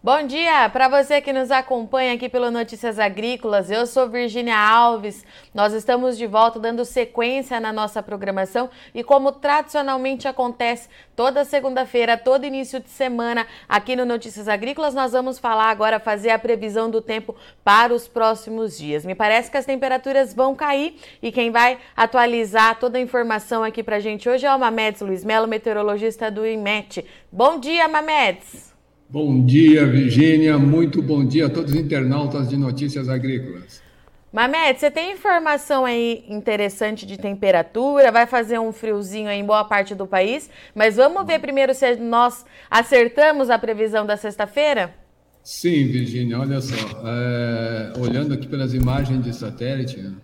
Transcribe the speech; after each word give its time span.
Bom 0.00 0.22
dia 0.28 0.70
para 0.70 0.86
você 0.86 1.20
que 1.20 1.32
nos 1.32 1.50
acompanha 1.50 2.14
aqui 2.14 2.28
pelo 2.28 2.52
Notícias 2.52 3.00
Agrícolas. 3.00 3.68
Eu 3.68 3.84
sou 3.84 4.08
Virginia 4.08 4.56
Alves. 4.56 5.26
Nós 5.52 5.72
estamos 5.72 6.16
de 6.16 6.24
volta 6.24 6.60
dando 6.60 6.84
sequência 6.84 7.58
na 7.58 7.72
nossa 7.72 8.00
programação 8.00 8.70
e 8.94 9.02
como 9.02 9.32
tradicionalmente 9.32 10.28
acontece 10.28 10.88
toda 11.16 11.44
segunda-feira, 11.44 12.16
todo 12.16 12.46
início 12.46 12.78
de 12.78 12.88
semana 12.88 13.44
aqui 13.68 13.96
no 13.96 14.04
Notícias 14.04 14.46
Agrícolas, 14.46 14.94
nós 14.94 15.10
vamos 15.10 15.40
falar 15.40 15.68
agora 15.68 15.98
fazer 15.98 16.30
a 16.30 16.38
previsão 16.38 16.88
do 16.88 17.02
tempo 17.02 17.34
para 17.64 17.92
os 17.92 18.06
próximos 18.06 18.78
dias. 18.78 19.04
Me 19.04 19.16
parece 19.16 19.50
que 19.50 19.56
as 19.56 19.66
temperaturas 19.66 20.32
vão 20.32 20.54
cair 20.54 20.96
e 21.20 21.32
quem 21.32 21.50
vai 21.50 21.76
atualizar 21.96 22.78
toda 22.78 22.98
a 22.98 23.00
informação 23.00 23.64
aqui 23.64 23.82
para 23.82 23.98
gente 23.98 24.28
hoje 24.28 24.46
é 24.46 24.54
o 24.54 24.60
Mamedes 24.60 25.00
Luiz 25.00 25.24
Melo, 25.24 25.48
meteorologista 25.48 26.30
do 26.30 26.46
IMET. 26.46 27.04
Bom 27.32 27.58
dia, 27.58 27.88
Mamedes. 27.88 28.67
Bom 29.10 29.42
dia, 29.42 29.86
Virgínia. 29.86 30.58
Muito 30.58 31.00
bom 31.00 31.24
dia 31.24 31.46
a 31.46 31.48
todos 31.48 31.72
os 31.72 31.80
internautas 31.80 32.46
de 32.46 32.58
Notícias 32.58 33.08
Agrícolas. 33.08 33.80
Mamed, 34.30 34.78
você 34.78 34.90
tem 34.90 35.12
informação 35.12 35.86
aí 35.86 36.26
interessante 36.28 37.06
de 37.06 37.16
temperatura? 37.16 38.12
Vai 38.12 38.26
fazer 38.26 38.58
um 38.58 38.70
friozinho 38.70 39.30
aí 39.30 39.38
em 39.38 39.46
boa 39.46 39.64
parte 39.64 39.94
do 39.94 40.06
país, 40.06 40.50
mas 40.74 40.96
vamos 40.96 41.26
ver 41.26 41.38
primeiro 41.38 41.72
se 41.72 41.96
nós 41.96 42.44
acertamos 42.70 43.48
a 43.48 43.58
previsão 43.58 44.04
da 44.04 44.18
sexta-feira? 44.18 44.94
Sim, 45.42 45.86
Virgínia, 45.86 46.38
olha 46.38 46.60
só. 46.60 46.76
É, 47.06 47.92
olhando 47.98 48.34
aqui 48.34 48.46
pelas 48.46 48.74
imagens 48.74 49.24
de 49.24 49.34
satélite, 49.34 50.14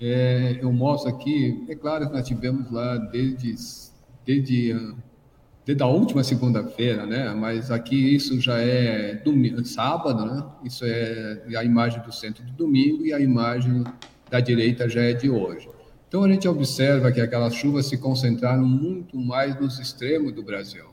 é, 0.00 0.56
eu 0.62 0.72
mostro 0.72 1.10
aqui, 1.10 1.66
é 1.68 1.74
claro 1.74 2.06
que 2.06 2.12
nós 2.12 2.28
tivemos 2.28 2.70
lá 2.70 2.96
desde, 2.96 3.56
desde 4.24 4.72
desde 5.70 5.82
a 5.84 5.86
última 5.86 6.24
segunda-feira, 6.24 7.06
né? 7.06 7.32
Mas 7.32 7.70
aqui 7.70 8.14
isso 8.14 8.40
já 8.40 8.58
é 8.58 9.14
domingo, 9.14 9.64
sábado, 9.64 10.24
né? 10.24 10.44
Isso 10.64 10.84
é 10.84 11.42
a 11.56 11.62
imagem 11.62 12.02
do 12.02 12.12
centro 12.12 12.44
de 12.44 12.52
domingo 12.52 13.06
e 13.06 13.12
a 13.12 13.20
imagem 13.20 13.84
da 14.28 14.40
direita 14.40 14.88
já 14.88 15.02
é 15.02 15.12
de 15.12 15.30
hoje. 15.30 15.68
Então 16.08 16.24
a 16.24 16.28
gente 16.28 16.48
observa 16.48 17.12
que 17.12 17.20
aquelas 17.20 17.54
chuvas 17.54 17.86
se 17.86 17.96
concentraram 17.98 18.64
muito 18.64 19.16
mais 19.16 19.58
nos 19.60 19.78
extremos 19.78 20.32
do 20.32 20.42
Brasil. 20.42 20.86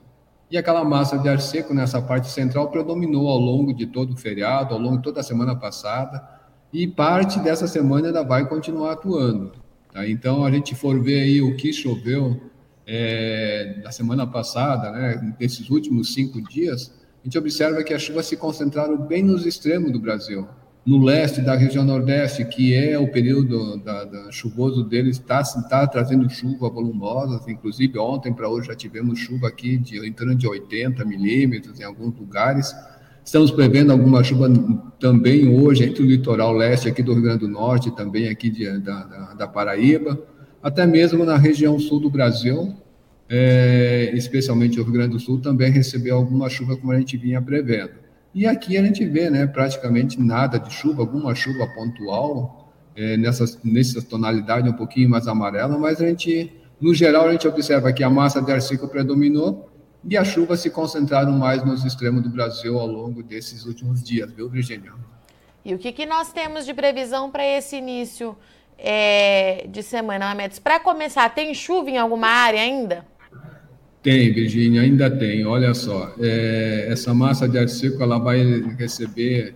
E 0.52 0.58
aquela 0.58 0.86
massa 0.86 1.18
de 1.18 1.28
ar 1.28 1.40
seco 1.40 1.74
nessa 1.74 2.00
parte 2.00 2.30
central 2.30 2.70
predominou 2.70 3.28
ao 3.28 3.40
longo 3.40 3.74
de 3.74 3.88
todo 3.88 4.14
o 4.14 4.18
feriado, 4.18 4.76
ao 4.76 4.80
longo 4.80 4.98
de 4.98 5.04
toda 5.04 5.22
a 5.22 5.24
semana 5.24 5.56
passada, 5.56 6.24
e 6.72 6.88
parte 6.88 7.40
dessa 7.40 7.68
semana 7.68 8.08
ainda 8.08 8.24
vai 8.24 8.48
continuar 8.48 8.92
atuando. 8.92 9.54
Tá? 9.92 10.08
Então, 10.08 10.46
a 10.46 10.52
gente 10.52 10.76
for 10.76 11.02
ver 11.02 11.22
aí 11.22 11.42
o 11.42 11.58
que 11.58 11.74
choveu 11.74 12.40
é, 12.88 13.82
da 13.84 13.92
semana 13.92 14.26
passada, 14.26 14.90
né, 14.92 15.36
nesses 15.38 15.70
últimos 15.70 16.14
cinco 16.14 16.42
dias, 16.42 16.94
a 17.22 17.26
gente 17.26 17.38
observa 17.38 17.84
que 17.84 17.94
as 17.94 18.02
chuvas 18.02 18.26
se 18.26 18.38
concentraram 18.38 18.98
bem 18.98 19.22
nos 19.22 19.46
extremos 19.46 19.92
do 19.92 20.00
Brasil. 20.00 20.48
No 20.86 21.04
leste 21.04 21.42
da 21.42 21.54
região 21.54 21.84
nordeste, 21.84 22.46
que 22.46 22.74
é 22.74 22.98
o 22.98 23.12
período 23.12 23.76
da, 23.84 24.06
da 24.06 24.32
chuvoso 24.32 24.86
deles, 24.86 25.18
está 25.18 25.44
tá 25.44 25.86
trazendo 25.86 26.30
chuva 26.30 26.70
volumosa. 26.70 27.42
Inclusive, 27.52 28.00
ontem 28.00 28.34
para 28.34 28.48
hoje 28.48 28.68
já 28.68 28.76
tivemos 28.76 29.20
chuva 29.20 29.50
aqui 29.50 29.78
de, 29.78 30.00
em 30.08 30.14
torno 30.14 30.34
de 30.34 30.48
80 30.48 31.04
milímetros 31.04 31.78
em 31.82 31.84
alguns 31.84 32.18
lugares. 32.18 32.74
Estamos 33.26 33.52
prevendo 33.52 33.92
alguma 33.92 34.24
chuva 34.24 34.48
também 34.98 35.50
hoje 35.50 35.84
entre 35.84 36.02
o 36.02 36.06
litoral 36.06 36.54
leste 36.54 36.88
aqui 36.88 37.04
do 37.04 37.12
Rio 37.12 37.24
Grande 37.24 37.40
do 37.40 37.50
Norte, 37.50 37.94
também 37.94 38.30
aqui 38.30 38.50
de, 38.50 38.80
da, 38.80 39.04
da, 39.04 39.34
da 39.34 39.48
Paraíba 39.48 40.18
até 40.68 40.86
mesmo 40.86 41.24
na 41.24 41.38
região 41.38 41.80
sul 41.80 41.98
do 41.98 42.10
Brasil, 42.10 42.76
é, 43.30 44.12
especialmente 44.14 44.78
o 44.82 44.84
Rio 44.84 44.92
Grande 44.92 45.14
do 45.14 45.20
Sul, 45.20 45.40
também 45.40 45.72
recebeu 45.72 46.18
alguma 46.18 46.50
chuva 46.50 46.76
como 46.76 46.92
a 46.92 47.00
gente 47.00 47.16
vinha 47.16 47.42
prevendo. 47.42 47.94
E 48.36 48.46
aqui 48.46 48.78
a 48.78 48.84
gente 48.84 49.06
vê, 49.06 49.30
né, 49.30 49.48
praticamente 49.48 50.22
nada 50.22 50.60
de 50.60 50.70
chuva, 50.74 51.02
alguma 51.02 51.34
chuva 51.34 51.66
pontual, 51.68 52.74
é, 52.98 53.16
nessas, 53.16 53.58
nessa 53.64 54.02
tonalidade 54.02 54.68
um 54.68 54.74
pouquinho 54.74 55.10
mais 55.10 55.26
amarela, 55.26 55.78
mas 55.78 56.02
a 56.02 56.06
gente, 56.06 56.52
no 56.82 56.94
geral, 56.94 57.30
a 57.30 57.32
gente 57.32 57.48
observa 57.48 57.94
que 57.94 58.04
a 58.04 58.10
massa 58.10 58.42
de 58.42 58.52
ar 58.52 58.62
seco 58.62 58.90
predominou 58.90 59.70
e 60.04 60.18
as 60.18 60.28
chuvas 60.28 60.60
se 60.60 60.70
concentraram 60.70 61.32
mais 61.32 61.64
nos 61.66 61.86
extremos 61.86 62.22
do 62.24 62.30
Brasil 62.30 62.78
ao 62.78 62.88
longo 62.88 63.24
desses 63.24 63.66
últimos 63.66 64.04
dias, 64.04 64.30
viu, 64.34 64.50
Virginia? 64.50 64.92
E 65.64 65.74
o 65.74 65.78
que, 65.78 65.94
que 65.94 66.06
nós 66.06 66.34
temos 66.34 66.66
de 66.66 66.74
previsão 66.74 67.32
para 67.32 67.46
esse 67.46 67.78
início 67.78 68.36
é, 68.78 69.66
de 69.68 69.82
semana, 69.82 70.32
Amedes. 70.32 70.60
Para 70.60 70.80
começar, 70.80 71.30
tem 71.30 71.54
chuva 71.54 71.90
em 71.90 71.98
alguma 71.98 72.28
área 72.28 72.62
ainda? 72.62 73.06
Tem, 74.04 74.32
Virginia, 74.32 74.82
ainda 74.82 75.10
tem. 75.10 75.46
Olha 75.46 75.74
só, 75.74 76.14
é, 76.20 76.88
essa 76.90 77.14
massa 77.14 77.48
de 77.48 77.58
ar 77.58 77.68
seco 77.68 78.02
ela 78.02 78.20
vai 78.20 78.42
receber, 78.78 79.56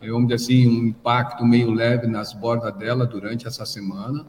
é, 0.00 0.08
vamos 0.08 0.28
dizer 0.28 0.34
assim, 0.34 0.68
um 0.68 0.86
impacto 0.88 1.44
meio 1.44 1.70
leve 1.70 2.06
nas 2.06 2.32
bordas 2.32 2.74
dela 2.76 3.06
durante 3.06 3.46
essa 3.46 3.64
semana. 3.64 4.26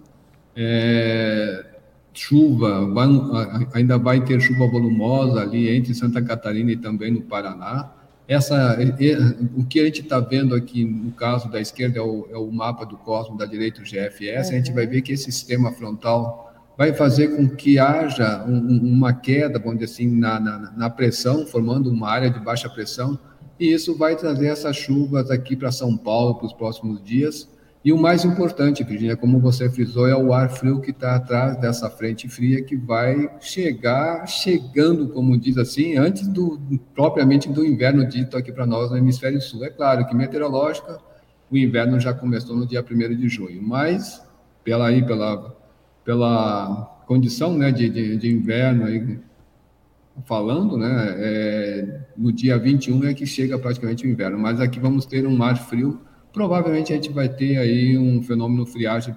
É, 0.56 1.66
chuva, 2.14 2.86
vai, 2.92 3.08
ainda 3.74 3.98
vai 3.98 4.22
ter 4.24 4.40
chuva 4.42 4.68
volumosa 4.68 5.42
ali 5.42 5.70
entre 5.70 5.94
Santa 5.94 6.22
Catarina 6.22 6.72
e 6.72 6.78
também 6.78 7.12
no 7.12 7.22
Paraná 7.22 7.99
essa, 8.29 8.78
o 9.57 9.66
que 9.66 9.79
a 9.79 9.85
gente 9.85 10.01
está 10.01 10.19
vendo 10.19 10.53
aqui 10.53 10.85
no 10.85 11.12
caso 11.12 11.50
da 11.50 11.59
esquerda 11.59 11.97
é 11.97 12.01
o, 12.01 12.28
é 12.29 12.38
o 12.38 12.51
mapa 12.51 12.85
do 12.85 12.95
cosmos, 12.95 13.40
da 13.40 13.45
direita 13.47 13.81
o 13.81 13.84
GFS, 13.84 14.50
uhum. 14.50 14.53
a 14.53 14.57
gente 14.57 14.72
vai 14.72 14.85
ver 14.85 15.01
que 15.01 15.13
esse 15.13 15.31
sistema 15.31 15.72
frontal 15.72 16.53
vai 16.78 16.94
fazer 16.94 17.35
com 17.35 17.50
que 17.50 17.79
haja 17.79 18.45
um, 18.47 18.78
uma 18.84 19.12
queda, 19.12 19.57
vamos 19.57 19.79
dizer 19.79 19.91
assim, 19.91 20.07
na, 20.07 20.40
na, 20.40 20.72
na, 20.78 20.90
pressão, 20.91 21.44
formando 21.47 21.90
uma 21.90 22.07
área 22.07 22.29
de 22.29 22.40
baixa 22.40 22.69
pressão, 22.69 23.17
e 23.59 23.73
isso 23.73 23.97
vai 23.97 24.16
trazer 24.16 24.46
essas 24.46 24.78
chuvas 24.78 25.31
aqui 25.31 25.56
para 25.56 25.72
São 25.72 25.97
Paulo 25.97 26.35
para 26.35 26.46
os 26.46 26.53
próximos 26.53 27.03
dias, 27.03 27.50
e 27.84 27.94
o 27.94 27.97
mais 27.97 28.25
importante, 28.25 28.84
Virginia, 28.84 29.16
como 29.16 29.40
você 29.40 29.69
frisou, 29.69 30.06
é 30.06 30.16
o 30.16 30.34
ar 30.34 30.50
frio 30.50 30.81
que 30.81 30.91
está 30.91 31.16
atrás 31.16 31.56
dessa 31.57 31.90
frente 31.90 32.28
fria 32.28 32.62
que 32.62 32.75
vai 32.75 33.29
chegar, 33.40 34.28
chegando, 34.28 35.07
como 35.07 35.38
diz 35.38 35.57
assim, 35.57 35.95
antes 35.95 36.28
do 36.28 36.59
propriamente 36.94 37.47
do 37.47 37.66
inverno 37.66 38.06
dito 38.06 38.35
aqui 38.35 38.51
para 38.51 38.66
nós 38.66 38.91
no 38.91 38.97
hemisfério 38.97 39.41
sul. 39.41 39.63
É 39.63 39.69
claro 39.69 40.06
que 40.06 40.13
meteorológica, 40.13 41.00
o 41.50 41.57
inverno 41.57 42.00
já 42.01 42.13
começou 42.13 42.53
no 42.53 42.67
dia 42.67 42.84
1 42.84 43.16
de 43.16 43.29
junho, 43.29 43.62
mas 43.63 44.22
pela 44.61 44.88
aí 44.88 45.06
pela 45.06 45.56
pela 46.03 47.03
condição, 47.07 47.57
né, 47.57 47.72
de, 47.72 47.90
de, 47.90 48.17
de 48.17 48.31
inverno 48.31 48.85
aí 48.85 49.19
falando, 50.25 50.78
né, 50.78 51.16
é, 51.17 52.01
no 52.17 52.31
dia 52.34 52.57
21 52.57 53.06
é 53.06 53.13
que 53.13 53.25
chega 53.25 53.57
praticamente 53.57 54.06
o 54.06 54.09
inverno, 54.09 54.38
mas 54.38 54.59
aqui 54.59 54.79
vamos 54.79 55.06
ter 55.06 55.25
um 55.25 55.35
mar 55.35 55.56
frio 55.56 56.01
provavelmente 56.31 56.94
a 56.94 56.95
gente 56.95 57.12
vai 57.12 57.29
ter 57.29 57.57
aí 57.57 57.97
um 57.97 58.22
fenômeno 58.22 58.66
friagem 58.66 59.16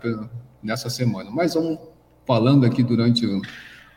nessa 0.63 0.89
semana. 0.89 1.31
Mas 1.31 1.55
vamos 1.55 1.79
falando 2.27 2.65
aqui 2.65 2.83
durante 2.83 3.27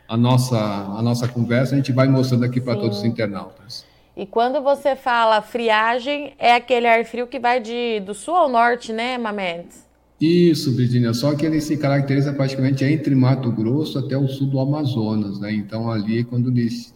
a 0.08 0.16
nossa, 0.16 0.58
a 0.58 1.02
nossa 1.02 1.28
conversa, 1.28 1.74
a 1.74 1.76
gente 1.76 1.92
vai 1.92 2.08
mostrando 2.08 2.44
aqui 2.44 2.60
para 2.60 2.76
todos 2.76 2.98
os 2.98 3.04
internautas. 3.04 3.84
E 4.16 4.24
quando 4.24 4.62
você 4.62 4.96
fala 4.96 5.42
friagem, 5.42 6.34
é 6.38 6.54
aquele 6.54 6.86
ar 6.86 7.04
frio 7.04 7.26
que 7.26 7.38
vai 7.38 7.60
de, 7.60 8.00
do 8.00 8.14
sul 8.14 8.34
ao 8.34 8.48
norte, 8.48 8.92
né, 8.92 9.18
Mamedes? 9.18 9.84
Isso, 10.18 10.74
Virginia, 10.74 11.12
só 11.12 11.34
que 11.34 11.44
ele 11.44 11.60
se 11.60 11.76
caracteriza 11.76 12.32
praticamente 12.32 12.82
entre 12.82 13.14
Mato 13.14 13.52
Grosso 13.52 13.98
até 13.98 14.16
o 14.16 14.26
sul 14.26 14.46
do 14.46 14.58
Amazonas, 14.58 15.38
né? 15.38 15.52
Então, 15.52 15.90
ali, 15.90 16.24
quando 16.24 16.50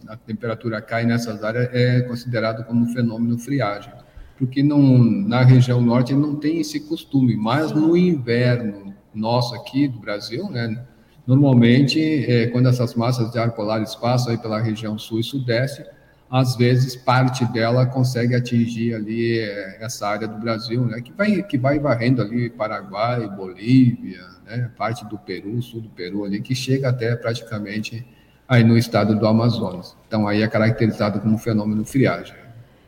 a 0.07 0.17
temperatura 0.17 0.81
cai 0.81 1.05
nessas 1.05 1.43
áreas, 1.43 1.69
é 1.71 2.01
considerado 2.01 2.65
como 2.65 2.83
um 2.83 2.87
fenômeno 2.91 3.37
friagem 3.37 3.93
porque 4.41 4.63
não, 4.63 4.97
na 4.97 5.43
região 5.43 5.79
norte 5.79 6.15
não 6.15 6.35
tem 6.35 6.61
esse 6.61 6.79
costume, 6.79 7.35
mas 7.35 7.71
no 7.71 7.95
inverno 7.95 8.91
nosso 9.13 9.53
aqui 9.53 9.87
do 9.87 9.99
Brasil, 9.99 10.49
né, 10.49 10.83
normalmente, 11.27 12.01
é, 12.27 12.47
quando 12.47 12.67
essas 12.67 12.95
massas 12.95 13.31
de 13.31 13.37
ar 13.37 13.51
polares 13.51 13.93
passam 13.93 14.31
aí 14.31 14.39
pela 14.39 14.59
região 14.59 14.97
sul 14.97 15.19
e 15.19 15.23
sudeste, 15.23 15.85
às 16.27 16.55
vezes 16.55 16.95
parte 16.95 17.45
dela 17.53 17.85
consegue 17.85 18.33
atingir 18.33 18.95
ali 18.95 19.37
é, 19.37 19.77
essa 19.79 20.07
área 20.07 20.27
do 20.27 20.39
Brasil, 20.39 20.83
né, 20.87 21.01
que 21.01 21.13
vai 21.13 21.43
que 21.43 21.59
vai 21.59 21.77
varrendo 21.77 22.23
ali 22.23 22.49
Paraguai, 22.49 23.29
Bolívia, 23.29 24.25
né, 24.47 24.71
parte 24.75 25.05
do 25.05 25.19
Peru, 25.19 25.61
sul 25.61 25.81
do 25.81 25.89
Peru 25.89 26.25
ali, 26.25 26.41
que 26.41 26.55
chega 26.55 26.89
até 26.89 27.15
praticamente 27.15 28.03
aí 28.47 28.63
no 28.63 28.75
estado 28.75 29.15
do 29.19 29.27
Amazonas. 29.27 29.95
Então 30.07 30.27
aí 30.27 30.41
é 30.41 30.47
caracterizado 30.47 31.19
como 31.19 31.37
fenômeno 31.37 31.85
friagem. 31.85 32.40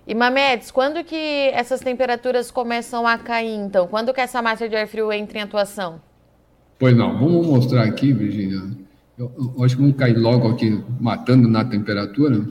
E 0.05 0.13
Mamedes, 0.13 0.69
quando 0.69 1.03
que 1.03 1.50
essas 1.53 1.79
temperaturas 1.79 2.51
começam 2.51 3.07
a 3.07 3.17
cair, 3.17 3.55
então? 3.55 3.88
Quando 3.88 4.13
que 4.13 4.19
essa 4.19 4.41
massa 4.41 4.67
de 4.67 4.75
ar 4.75 4.85
frio 4.88 5.11
entra 5.13 5.39
em 5.39 5.41
atuação? 5.41 6.01
Pois 6.77 6.95
não, 6.95 7.17
vamos 7.17 7.47
mostrar 7.47 7.83
aqui, 7.83 8.11
Virginia. 8.11 8.61
Eu, 9.17 9.31
eu 9.38 9.63
acho 9.63 9.77
que 9.77 9.81
vamos 9.81 9.95
cair 9.95 10.17
logo 10.17 10.50
aqui, 10.50 10.83
matando 11.00 11.47
na 11.47 11.63
temperatura. 11.63 12.45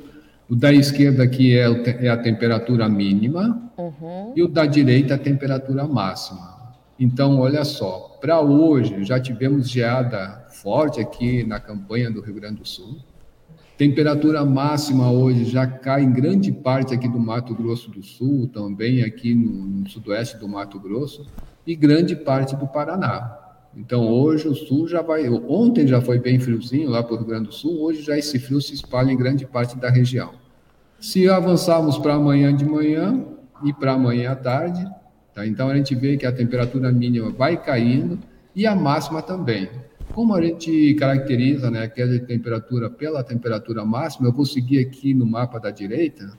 O 0.48 0.56
da 0.56 0.72
esquerda 0.72 1.24
aqui 1.24 1.56
é, 1.56 2.06
é 2.06 2.08
a 2.08 2.16
temperatura 2.16 2.88
mínima 2.88 3.70
uhum. 3.76 4.32
e 4.34 4.42
o 4.42 4.48
da 4.48 4.64
direita 4.64 5.14
a 5.14 5.18
temperatura 5.18 5.86
máxima. 5.86 6.52
Então, 6.98 7.38
olha 7.38 7.64
só, 7.64 8.16
para 8.20 8.40
hoje 8.40 9.04
já 9.04 9.20
tivemos 9.20 9.68
geada 9.68 10.46
forte 10.62 11.00
aqui 11.00 11.44
na 11.44 11.60
campanha 11.60 12.10
do 12.10 12.22
Rio 12.22 12.34
Grande 12.34 12.60
do 12.60 12.66
Sul 12.66 12.98
Temperatura 13.82 14.44
máxima 14.44 15.10
hoje 15.10 15.44
já 15.44 15.66
cai 15.66 16.04
em 16.04 16.12
grande 16.12 16.52
parte 16.52 16.94
aqui 16.94 17.08
do 17.08 17.18
Mato 17.18 17.52
Grosso 17.52 17.90
do 17.90 18.00
Sul, 18.00 18.46
também 18.46 19.02
aqui 19.02 19.34
no, 19.34 19.50
no 19.50 19.90
sudoeste 19.90 20.36
do 20.36 20.48
Mato 20.48 20.78
Grosso 20.78 21.26
e 21.66 21.74
grande 21.74 22.14
parte 22.14 22.54
do 22.54 22.64
Paraná. 22.68 23.36
Então 23.76 24.08
hoje 24.08 24.46
o 24.46 24.54
sul 24.54 24.86
já 24.86 25.02
vai. 25.02 25.28
Ontem 25.28 25.84
já 25.84 26.00
foi 26.00 26.20
bem 26.20 26.38
friozinho 26.38 26.90
lá 26.90 27.02
para 27.02 27.16
o 27.16 27.24
Grande 27.24 27.48
do 27.48 27.52
Sul, 27.52 27.80
hoje 27.80 28.02
já 28.02 28.16
esse 28.16 28.38
frio 28.38 28.60
se 28.60 28.72
espalha 28.72 29.10
em 29.10 29.16
grande 29.16 29.44
parte 29.46 29.76
da 29.76 29.90
região. 29.90 30.30
Se 31.00 31.28
avançarmos 31.28 31.98
para 31.98 32.14
amanhã 32.14 32.54
de 32.54 32.64
manhã 32.64 33.20
e 33.64 33.72
para 33.72 33.94
amanhã 33.94 34.30
à 34.30 34.36
tarde, 34.36 34.88
tá? 35.34 35.44
então 35.44 35.68
a 35.68 35.76
gente 35.76 35.92
vê 35.96 36.16
que 36.16 36.24
a 36.24 36.30
temperatura 36.30 36.92
mínima 36.92 37.32
vai 37.32 37.60
caindo 37.60 38.16
e 38.54 38.64
a 38.64 38.76
máxima 38.76 39.20
também. 39.20 39.68
Como 40.14 40.34
a 40.34 40.42
gente 40.42 40.94
caracteriza 40.94 41.70
né, 41.70 41.84
aquela 41.84 42.18
temperatura 42.18 42.90
pela 42.90 43.24
temperatura 43.24 43.82
máxima, 43.84 44.28
eu 44.28 44.32
vou 44.32 44.44
seguir 44.44 44.78
aqui 44.78 45.14
no 45.14 45.24
mapa 45.24 45.58
da 45.58 45.70
direita. 45.70 46.30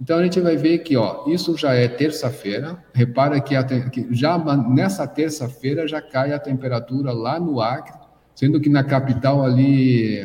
Então 0.00 0.18
a 0.18 0.22
gente 0.22 0.38
vai 0.40 0.56
ver 0.56 0.78
que 0.78 0.96
ó, 0.96 1.24
isso 1.26 1.56
já 1.56 1.74
é 1.74 1.88
terça-feira. 1.88 2.78
Repara 2.94 3.40
que, 3.40 3.56
a, 3.56 3.64
que 3.64 4.06
já 4.14 4.38
nessa 4.68 5.08
terça-feira 5.08 5.88
já 5.88 6.00
cai 6.00 6.32
a 6.32 6.38
temperatura 6.38 7.12
lá 7.12 7.40
no 7.40 7.60
Acre, 7.60 7.98
sendo 8.32 8.60
que 8.60 8.68
na 8.68 8.84
capital 8.84 9.44
ali 9.44 10.20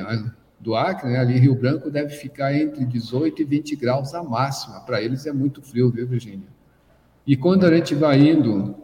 do 0.60 0.76
Acre, 0.76 1.10
né, 1.10 1.18
ali 1.18 1.40
Rio 1.40 1.56
Branco, 1.56 1.90
deve 1.90 2.10
ficar 2.10 2.54
entre 2.54 2.86
18 2.86 3.42
e 3.42 3.46
20 3.46 3.76
graus 3.78 4.14
a 4.14 4.22
máxima. 4.22 4.80
Para 4.82 5.02
eles 5.02 5.26
é 5.26 5.32
muito 5.32 5.60
frio, 5.64 5.90
viu, 5.90 6.06
Virgínia? 6.06 6.48
E 7.26 7.36
quando 7.36 7.66
a 7.66 7.76
gente 7.76 7.96
vai 7.96 8.20
indo, 8.20 8.76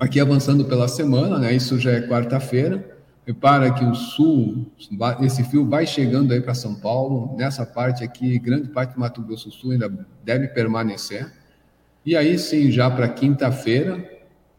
aqui 0.00 0.18
avançando 0.18 0.64
pela 0.64 0.88
semana, 0.88 1.38
né, 1.38 1.54
isso 1.54 1.78
já 1.78 1.92
é 1.92 2.00
quarta-feira, 2.00 2.95
Repara 3.26 3.72
que 3.72 3.84
o 3.84 3.92
sul, 3.92 4.70
esse 5.20 5.42
fio 5.42 5.68
vai 5.68 5.84
chegando 5.84 6.32
aí 6.32 6.40
para 6.40 6.54
São 6.54 6.76
Paulo, 6.76 7.34
nessa 7.36 7.66
parte 7.66 8.04
aqui, 8.04 8.38
grande 8.38 8.68
parte 8.68 8.94
do 8.94 9.00
Mato 9.00 9.20
Grosso 9.20 9.48
do 9.48 9.54
Sul 9.54 9.72
ainda 9.72 9.92
deve 10.24 10.46
permanecer. 10.46 11.32
E 12.04 12.16
aí 12.16 12.38
sim, 12.38 12.70
já 12.70 12.88
para 12.88 13.08
quinta-feira, 13.08 14.08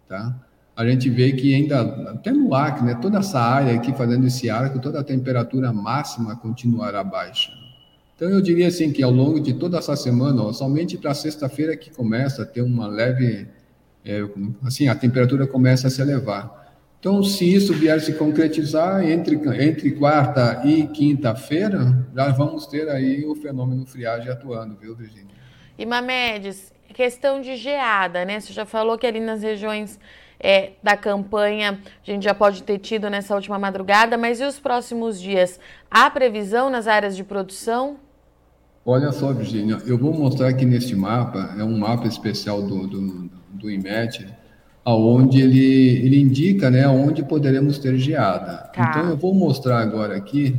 tá? 0.10 0.36
A 0.76 0.86
gente 0.86 1.10
vê 1.10 1.32
que 1.32 1.56
ainda, 1.56 1.82
até 2.12 2.32
no 2.32 2.54
Acre, 2.54 2.86
né, 2.86 2.96
toda 3.02 3.20
essa 3.20 3.40
área 3.40 3.74
aqui 3.74 3.94
fazendo 3.94 4.28
esse 4.28 4.50
arco, 4.50 4.80
toda 4.80 5.00
a 5.00 5.04
temperatura 5.04 5.72
máxima 5.72 6.36
continuará 6.36 7.02
baixa. 7.06 7.52
Então 8.18 8.30
eu 8.30 8.42
diria 8.42 8.68
assim 8.68 8.92
que 8.92 9.02
ao 9.02 9.12
longo 9.12 9.40
de 9.40 9.54
toda 9.54 9.78
essa 9.78 9.96
semana, 9.96 10.42
ó, 10.44 10.52
somente 10.52 10.98
para 10.98 11.14
sexta-feira 11.14 11.78
que 11.78 11.90
começa 11.90 12.44
a 12.44 12.46
ter 12.46 12.62
uma 12.62 12.86
leve, 12.86 13.48
é, 14.04 14.22
assim, 14.64 14.90
a 14.90 14.96
temperatura 14.96 15.48
começa 15.48 15.88
a 15.88 15.90
se 15.90 16.02
elevar. 16.02 16.67
Então, 17.00 17.24
se 17.24 17.54
isso 17.54 17.74
vier 17.74 18.00
se 18.02 18.14
concretizar 18.14 19.08
entre, 19.08 19.36
entre 19.64 19.92
quarta 19.92 20.62
e 20.66 20.88
quinta-feira, 20.88 22.08
já 22.16 22.30
vamos 22.32 22.66
ter 22.66 22.90
aí 22.90 23.24
o 23.26 23.36
fenômeno 23.36 23.86
friagem 23.86 24.32
atuando, 24.32 24.76
viu, 24.76 24.96
Virginia? 24.96 25.36
E 25.78 25.86
Mamedes, 25.86 26.74
questão 26.94 27.40
de 27.40 27.56
geada, 27.56 28.26
né? 28.26 28.40
Você 28.40 28.52
já 28.52 28.66
falou 28.66 28.98
que 28.98 29.06
ali 29.06 29.20
nas 29.20 29.44
regiões 29.44 30.00
é, 30.40 30.72
da 30.82 30.98
campanha 30.98 31.80
a 32.02 32.12
gente 32.12 32.24
já 32.24 32.34
pode 32.34 32.64
ter 32.64 32.80
tido 32.80 33.10
nessa 33.10 33.36
última 33.36 33.60
madrugada, 33.60 34.18
mas 34.18 34.40
e 34.40 34.44
os 34.44 34.60
próximos 34.60 35.22
dias? 35.22 35.60
Há 35.92 36.10
previsão 36.10 36.70
nas 36.70 36.88
áreas 36.88 37.16
de 37.16 37.24
produção? 37.24 37.98
Olha 38.84 39.12
só, 39.12 39.34
Virginia, 39.34 39.78
eu 39.86 39.98
vou 39.98 40.14
mostrar 40.14 40.48
aqui 40.48 40.66
neste 40.66 40.96
mapa, 40.96 41.54
é 41.60 41.64
um 41.64 41.78
mapa 41.78 42.08
especial 42.08 42.62
do, 42.62 42.88
do, 42.88 43.30
do 43.50 43.70
IMET, 43.70 44.26
aonde 44.88 45.42
ele, 45.42 45.98
ele 46.06 46.22
indica 46.22 46.72
né, 46.72 46.88
onde 46.88 47.22
poderemos 47.22 47.78
ter 47.78 47.98
geada. 47.98 48.70
Tá. 48.74 48.90
Então, 48.90 49.10
eu 49.10 49.18
vou 49.18 49.34
mostrar 49.34 49.82
agora 49.82 50.16
aqui 50.16 50.56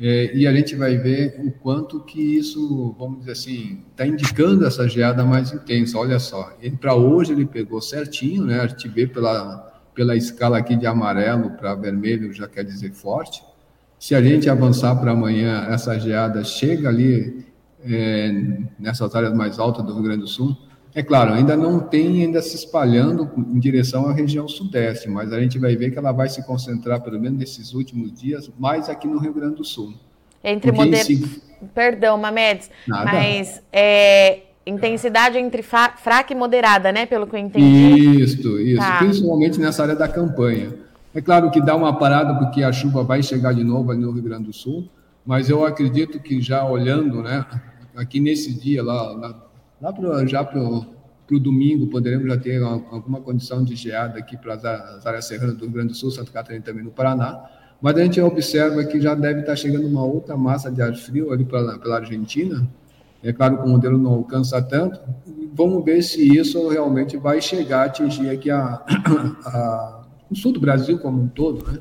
é, 0.00 0.34
e 0.34 0.46
a 0.46 0.52
gente 0.54 0.74
vai 0.74 0.96
ver 0.96 1.38
o 1.38 1.52
quanto 1.52 2.00
que 2.00 2.18
isso, 2.18 2.96
vamos 2.98 3.18
dizer 3.18 3.32
assim, 3.32 3.82
está 3.90 4.06
indicando 4.06 4.64
essa 4.66 4.88
geada 4.88 5.22
mais 5.22 5.52
intensa. 5.52 5.98
Olha 5.98 6.18
só, 6.18 6.50
para 6.80 6.94
hoje 6.94 7.32
ele 7.32 7.44
pegou 7.44 7.78
certinho, 7.82 8.46
né? 8.46 8.58
A 8.58 8.66
gente 8.66 8.88
vê 8.88 9.06
pela, 9.06 9.70
pela 9.94 10.16
escala 10.16 10.56
aqui 10.56 10.74
de 10.74 10.86
amarelo 10.86 11.50
para 11.50 11.74
vermelho, 11.74 12.32
já 12.32 12.48
quer 12.48 12.64
dizer 12.64 12.92
forte. 12.92 13.42
Se 13.98 14.14
a 14.14 14.22
gente 14.22 14.48
avançar 14.48 14.96
para 14.96 15.10
amanhã, 15.10 15.66
essa 15.68 15.98
geada 16.00 16.42
chega 16.42 16.88
ali 16.88 17.44
é, 17.84 18.32
nessas 18.78 19.14
áreas 19.14 19.34
mais 19.34 19.58
altas 19.58 19.84
do 19.84 19.92
Rio 19.92 20.04
Grande 20.04 20.22
do 20.22 20.26
Sul, 20.26 20.56
é 20.98 21.02
claro, 21.04 21.32
ainda 21.32 21.56
não 21.56 21.78
tem 21.78 22.24
ainda 22.24 22.42
se 22.42 22.56
espalhando 22.56 23.30
em 23.36 23.60
direção 23.60 24.08
à 24.08 24.12
região 24.12 24.48
sudeste, 24.48 25.08
mas 25.08 25.32
a 25.32 25.40
gente 25.40 25.56
vai 25.56 25.76
ver 25.76 25.92
que 25.92 25.98
ela 25.98 26.10
vai 26.10 26.28
se 26.28 26.44
concentrar, 26.44 27.00
pelo 27.00 27.20
menos 27.20 27.38
nesses 27.38 27.72
últimos 27.72 28.12
dias, 28.12 28.50
mais 28.58 28.88
aqui 28.88 29.06
no 29.06 29.16
Rio 29.20 29.32
Grande 29.32 29.54
do 29.54 29.64
Sul. 29.64 29.94
Entre 30.42 30.72
moder... 30.72 31.04
Si... 31.04 31.40
Perdão, 31.72 32.18
Mamedes, 32.18 32.68
Nada. 32.84 33.12
mas 33.12 33.62
é, 33.72 34.40
intensidade 34.66 35.38
entre 35.38 35.62
fraca 35.62 36.32
e 36.32 36.34
moderada, 36.34 36.90
né? 36.90 37.06
Pelo 37.06 37.28
que 37.28 37.36
eu 37.36 37.40
entendi. 37.40 38.20
Isso, 38.20 38.58
isso. 38.58 38.80
Tá. 38.80 38.98
Principalmente 38.98 39.60
nessa 39.60 39.84
área 39.84 39.94
da 39.94 40.08
campanha. 40.08 40.74
É 41.14 41.20
claro 41.20 41.48
que 41.52 41.60
dá 41.60 41.76
uma 41.76 41.96
parada 41.96 42.34
porque 42.34 42.64
a 42.64 42.72
chuva 42.72 43.04
vai 43.04 43.22
chegar 43.22 43.54
de 43.54 43.62
novo 43.62 43.92
ali 43.92 44.00
no 44.00 44.10
Rio 44.10 44.22
Grande 44.24 44.46
do 44.46 44.52
Sul, 44.52 44.88
mas 45.24 45.48
eu 45.48 45.64
acredito 45.64 46.18
que 46.18 46.42
já 46.42 46.64
olhando, 46.68 47.22
né? 47.22 47.46
Aqui 47.94 48.18
nesse 48.18 48.52
dia 48.52 48.82
lá, 48.82 49.12
Lá 49.12 49.47
pro, 49.92 50.26
já 50.26 50.44
para 50.44 50.60
o 50.60 51.40
domingo, 51.40 51.86
poderemos 51.86 52.26
já 52.26 52.36
ter 52.36 52.62
alguma 52.62 53.20
condição 53.20 53.62
de 53.62 53.76
geada 53.76 54.18
aqui 54.18 54.36
para 54.36 54.54
as 54.54 55.06
áreas 55.06 55.26
serranas 55.26 55.56
do 55.56 55.64
Rio 55.64 55.74
Grande 55.74 55.88
do 55.88 55.94
Sul, 55.94 56.10
Santa 56.10 56.32
Catarina 56.32 56.64
também 56.64 56.84
no 56.84 56.90
Paraná. 56.90 57.44
Mas 57.80 57.96
a 57.96 58.02
gente 58.02 58.20
observa 58.20 58.84
que 58.84 59.00
já 59.00 59.14
deve 59.14 59.40
estar 59.40 59.54
chegando 59.54 59.86
uma 59.86 60.04
outra 60.04 60.36
massa 60.36 60.70
de 60.70 60.82
ar 60.82 60.94
frio 60.96 61.32
ali 61.32 61.44
pela, 61.44 61.78
pela 61.78 61.96
Argentina. 61.96 62.68
É 63.22 63.32
claro 63.32 63.58
que 63.58 63.64
o 63.64 63.68
modelo 63.68 63.96
não 63.96 64.12
alcança 64.12 64.60
tanto. 64.60 65.00
Vamos 65.54 65.84
ver 65.84 66.02
se 66.02 66.36
isso 66.36 66.68
realmente 66.68 67.16
vai 67.16 67.40
chegar 67.40 67.82
a 67.82 67.84
atingir 67.84 68.30
aqui 68.30 68.50
a, 68.50 68.82
a, 69.46 70.04
o 70.30 70.34
sul 70.34 70.52
do 70.52 70.60
Brasil 70.60 70.98
como 70.98 71.22
um 71.22 71.28
todo, 71.28 71.70
né? 71.70 71.78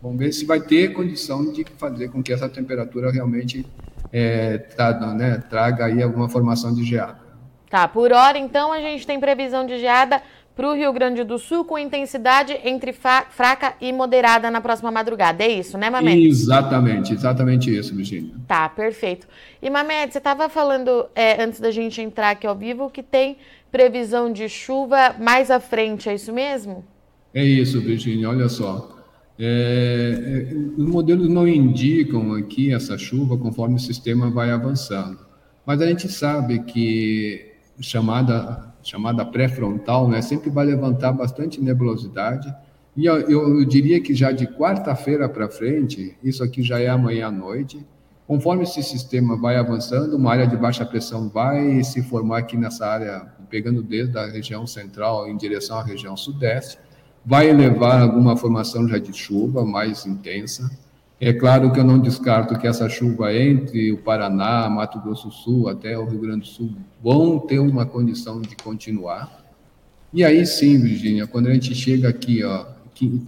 Vamos 0.00 0.18
ver 0.18 0.32
se 0.32 0.44
vai 0.44 0.60
ter 0.60 0.92
condição 0.92 1.52
de 1.52 1.64
fazer 1.76 2.08
com 2.08 2.22
que 2.22 2.32
essa 2.32 2.48
temperatura 2.48 3.10
realmente 3.10 3.66
é, 4.12 4.58
traga, 4.58 5.12
né, 5.12 5.38
traga 5.50 5.86
aí 5.86 6.00
alguma 6.00 6.28
formação 6.28 6.72
de 6.72 6.84
geada. 6.84 7.18
Tá, 7.70 7.86
por 7.86 8.12
hora, 8.12 8.38
então, 8.38 8.72
a 8.72 8.80
gente 8.80 9.06
tem 9.06 9.20
previsão 9.20 9.66
de 9.66 9.78
geada 9.78 10.22
para 10.58 10.68
o 10.68 10.74
Rio 10.74 10.92
Grande 10.92 11.22
do 11.22 11.38
Sul 11.38 11.64
com 11.64 11.78
intensidade 11.78 12.58
entre 12.64 12.92
fraca 12.92 13.74
e 13.80 13.92
moderada 13.92 14.50
na 14.50 14.60
próxima 14.60 14.90
madrugada. 14.90 15.44
É 15.44 15.48
isso, 15.48 15.78
né, 15.78 15.88
Mamed? 15.88 16.26
Exatamente, 16.26 17.12
exatamente 17.12 17.72
isso, 17.72 17.94
Virginia. 17.94 18.34
Tá, 18.48 18.68
perfeito. 18.68 19.28
E, 19.62 19.70
Mamed, 19.70 20.12
você 20.12 20.18
estava 20.18 20.48
falando, 20.48 21.06
é, 21.14 21.40
antes 21.40 21.60
da 21.60 21.70
gente 21.70 22.00
entrar 22.00 22.30
aqui 22.30 22.44
ao 22.44 22.56
vivo, 22.56 22.90
que 22.90 23.04
tem 23.04 23.36
previsão 23.70 24.32
de 24.32 24.48
chuva 24.48 25.14
mais 25.16 25.48
à 25.48 25.60
frente, 25.60 26.08
é 26.08 26.14
isso 26.16 26.32
mesmo? 26.32 26.84
É 27.32 27.44
isso, 27.44 27.80
Virginia, 27.80 28.28
olha 28.28 28.48
só. 28.48 28.96
É, 29.38 30.48
é, 30.50 30.54
os 30.76 30.88
modelos 30.88 31.28
não 31.28 31.46
indicam 31.46 32.34
aqui 32.34 32.74
essa 32.74 32.98
chuva 32.98 33.38
conforme 33.38 33.76
o 33.76 33.78
sistema 33.78 34.28
vai 34.28 34.50
avançando. 34.50 35.20
Mas 35.64 35.80
a 35.80 35.86
gente 35.86 36.08
sabe 36.08 36.64
que 36.64 37.47
chamada, 37.80 38.72
chamada 38.82 39.24
pré-frontal, 39.24 40.08
né, 40.08 40.22
sempre 40.22 40.50
vai 40.50 40.66
levantar 40.66 41.12
bastante 41.12 41.60
nebulosidade. 41.60 42.52
E 42.96 43.06
eu, 43.06 43.16
eu 43.30 43.64
diria 43.64 44.00
que 44.00 44.14
já 44.14 44.32
de 44.32 44.46
quarta-feira 44.46 45.28
para 45.28 45.48
frente, 45.48 46.16
isso 46.22 46.42
aqui 46.42 46.62
já 46.62 46.80
é 46.80 46.88
amanhã 46.88 47.28
à 47.28 47.30
noite, 47.30 47.84
conforme 48.26 48.64
esse 48.64 48.82
sistema 48.82 49.36
vai 49.36 49.56
avançando, 49.56 50.16
uma 50.16 50.32
área 50.32 50.46
de 50.46 50.56
baixa 50.56 50.84
pressão 50.84 51.28
vai 51.28 51.82
se 51.84 52.02
formar 52.02 52.38
aqui 52.38 52.56
nessa 52.56 52.86
área, 52.86 53.26
pegando 53.48 53.82
desde 53.82 54.18
a 54.18 54.26
região 54.26 54.66
central 54.66 55.28
em 55.28 55.36
direção 55.36 55.78
à 55.78 55.82
região 55.82 56.16
sudeste, 56.16 56.78
vai 57.24 57.52
levar 57.52 58.02
alguma 58.02 58.36
formação 58.36 58.88
já 58.88 58.98
de 58.98 59.12
chuva 59.12 59.64
mais 59.64 60.04
intensa. 60.04 60.70
É 61.20 61.32
claro 61.32 61.72
que 61.72 61.80
eu 61.80 61.84
não 61.84 61.98
descarto 61.98 62.56
que 62.56 62.66
essa 62.66 62.88
chuva 62.88 63.34
entre 63.34 63.90
o 63.90 63.98
Paraná, 63.98 64.68
Mato 64.68 65.00
Grosso 65.00 65.28
do 65.28 65.34
Sul 65.34 65.68
até 65.68 65.98
o 65.98 66.04
Rio 66.04 66.20
Grande 66.20 66.42
do 66.42 66.46
Sul 66.46 66.70
vão 67.02 67.40
ter 67.40 67.58
uma 67.58 67.84
condição 67.84 68.40
de 68.40 68.54
continuar. 68.54 69.44
E 70.14 70.24
aí 70.24 70.46
sim, 70.46 70.80
Virginia, 70.80 71.26
quando 71.26 71.48
a 71.48 71.54
gente 71.54 71.74
chega 71.74 72.08
aqui, 72.08 72.44
ó, 72.44 72.66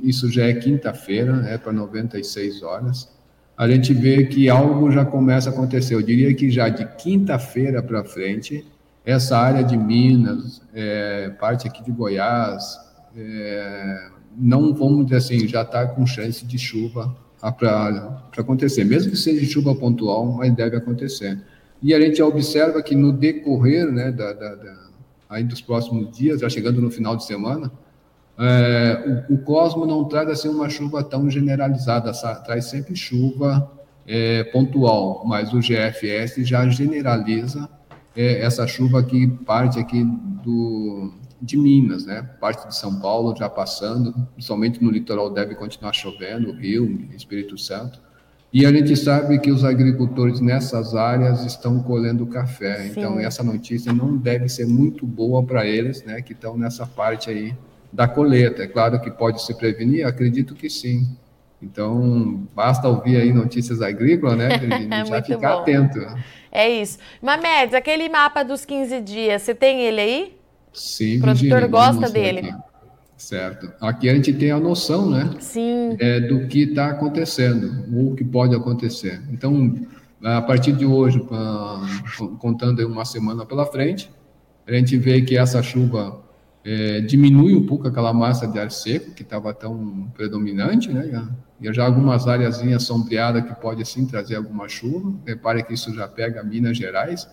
isso 0.04 0.30
já 0.30 0.46
é 0.46 0.54
quinta-feira, 0.54 1.44
é 1.48 1.58
para 1.58 1.72
96 1.72 2.62
horas, 2.62 3.08
a 3.56 3.68
gente 3.68 3.92
vê 3.92 4.24
que 4.24 4.48
algo 4.48 4.90
já 4.92 5.04
começa 5.04 5.50
a 5.50 5.52
acontecer. 5.52 5.96
Eu 5.96 6.02
diria 6.02 6.32
que 6.32 6.48
já 6.48 6.68
de 6.68 6.86
quinta-feira 6.96 7.82
para 7.82 8.04
frente, 8.04 8.64
essa 9.04 9.36
área 9.36 9.64
de 9.64 9.76
Minas, 9.76 10.62
é, 10.72 11.30
parte 11.40 11.66
aqui 11.66 11.82
de 11.82 11.90
Goiás, 11.90 12.78
é, 13.16 14.10
não 14.38 14.72
vamos 14.72 15.06
dizer 15.06 15.16
assim, 15.16 15.48
já 15.48 15.62
está 15.62 15.84
com 15.86 16.06
chance 16.06 16.46
de 16.46 16.56
chuva 16.56 17.14
para 17.40 18.22
acontecer, 18.36 18.84
mesmo 18.84 19.10
que 19.10 19.16
seja 19.16 19.44
chuva 19.50 19.74
pontual, 19.74 20.26
mas 20.26 20.54
deve 20.54 20.76
acontecer. 20.76 21.40
E 21.82 21.94
a 21.94 22.00
gente 22.00 22.22
observa 22.22 22.82
que 22.82 22.94
no 22.94 23.12
decorrer 23.12 23.90
né, 23.90 24.12
da, 24.12 24.32
da, 24.32 24.54
da 24.54 24.90
aí 25.28 25.44
dos 25.44 25.60
próximos 25.60 26.10
dias, 26.16 26.40
já 26.40 26.48
chegando 26.48 26.80
no 26.80 26.90
final 26.90 27.16
de 27.16 27.24
semana, 27.24 27.70
é, 28.38 29.24
o, 29.28 29.34
o, 29.34 29.38
Cosmo 29.38 29.86
não 29.86 30.04
traz 30.04 30.28
assim 30.28 30.48
uma 30.48 30.68
chuva 30.68 31.04
tão 31.04 31.30
generalizada, 31.30 32.10
traz 32.44 32.66
sempre 32.66 32.96
chuva 32.96 33.70
é, 34.06 34.44
pontual, 34.44 35.22
mas 35.26 35.52
o 35.52 35.60
GFS 35.60 36.46
já 36.46 36.66
generaliza 36.68 37.68
é, 38.16 38.40
essa 38.40 38.66
chuva 38.66 39.02
que 39.02 39.28
parte 39.28 39.78
aqui 39.78 40.04
do, 40.42 41.12
de 41.40 41.56
Minas, 41.56 42.04
né? 42.04 42.22
Parte 42.40 42.68
de 42.68 42.76
São 42.76 43.00
Paulo 43.00 43.34
já 43.36 43.48
passando, 43.48 44.12
principalmente 44.34 44.82
no 44.82 44.90
litoral 44.90 45.30
deve 45.30 45.54
continuar 45.54 45.92
chovendo, 45.92 46.52
Rio, 46.52 47.08
Espírito 47.14 47.56
Santo. 47.56 48.00
E 48.52 48.66
a 48.66 48.72
gente 48.72 48.96
sabe 48.96 49.38
que 49.38 49.50
os 49.50 49.64
agricultores 49.64 50.40
nessas 50.40 50.94
áreas 50.94 51.44
estão 51.44 51.80
colhendo 51.82 52.26
café. 52.26 52.82
Sim. 52.82 52.90
Então 52.90 53.18
essa 53.20 53.42
notícia 53.44 53.92
não 53.92 54.16
deve 54.16 54.48
ser 54.48 54.66
muito 54.66 55.06
boa 55.06 55.42
para 55.42 55.64
eles, 55.64 56.04
né? 56.04 56.20
Que 56.20 56.32
estão 56.32 56.58
nessa 56.58 56.84
parte 56.84 57.30
aí 57.30 57.54
da 57.92 58.08
colheita. 58.08 58.64
É 58.64 58.66
claro 58.66 59.00
que 59.00 59.10
pode 59.10 59.42
se 59.42 59.54
prevenir, 59.56 60.06
acredito 60.06 60.54
que 60.54 60.68
sim. 60.68 61.16
Então, 61.62 62.48
basta 62.54 62.88
ouvir 62.88 63.18
aí 63.18 63.32
notícias 63.32 63.82
agrícolas, 63.82 64.36
né? 64.36 64.48
Já 65.06 65.22
ficar 65.22 65.56
bom. 65.56 65.60
atento. 65.60 65.98
É 66.50 66.68
isso. 66.68 66.98
Mamedes, 67.20 67.74
aquele 67.74 68.08
mapa 68.08 68.42
dos 68.42 68.64
15 68.64 69.00
dias, 69.02 69.42
você 69.42 69.54
tem 69.54 69.82
ele 69.82 70.00
aí? 70.00 70.39
Sim, 70.72 71.18
O 71.18 71.20
produtor 71.20 71.68
gosta 71.68 72.08
dele. 72.08 72.54
Certo. 73.16 73.70
Aqui 73.80 74.08
a 74.08 74.14
gente 74.14 74.32
tem 74.32 74.50
a 74.50 74.58
noção, 74.58 75.10
né? 75.10 75.30
Sim. 75.40 75.96
É, 75.98 76.20
do 76.20 76.46
que 76.46 76.62
está 76.62 76.88
acontecendo, 76.88 77.84
o 77.92 78.14
que 78.14 78.24
pode 78.24 78.54
acontecer. 78.54 79.22
Então, 79.30 79.74
a 80.22 80.40
partir 80.40 80.72
de 80.72 80.86
hoje, 80.86 81.22
contando 82.38 82.86
uma 82.86 83.04
semana 83.04 83.44
pela 83.44 83.66
frente, 83.66 84.10
a 84.66 84.72
gente 84.72 84.96
vê 84.96 85.20
que 85.20 85.36
essa 85.36 85.62
chuva 85.62 86.22
é, 86.64 87.00
diminui 87.00 87.54
um 87.54 87.66
pouco 87.66 87.88
aquela 87.88 88.12
massa 88.12 88.46
de 88.46 88.58
ar 88.58 88.70
seco 88.70 89.12
que 89.12 89.22
estava 89.22 89.52
tão 89.52 90.10
predominante, 90.14 90.92
né? 90.92 91.28
E 91.60 91.72
já 91.72 91.84
algumas 91.84 92.26
áreas 92.26 92.62
sombreadas 92.82 93.44
que 93.44 93.54
pode 93.60 93.84
sim 93.84 94.06
trazer 94.06 94.36
alguma 94.36 94.68
chuva. 94.68 95.12
Repare 95.26 95.62
que 95.62 95.74
isso 95.74 95.94
já 95.94 96.08
pega 96.08 96.42
Minas 96.42 96.76
Gerais, 96.76 97.28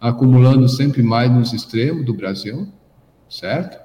acumulando 0.00 0.68
sempre 0.68 1.02
mais 1.02 1.30
nos 1.32 1.52
extremos 1.52 2.04
do 2.04 2.14
Brasil, 2.14 2.68
certo? 3.32 3.80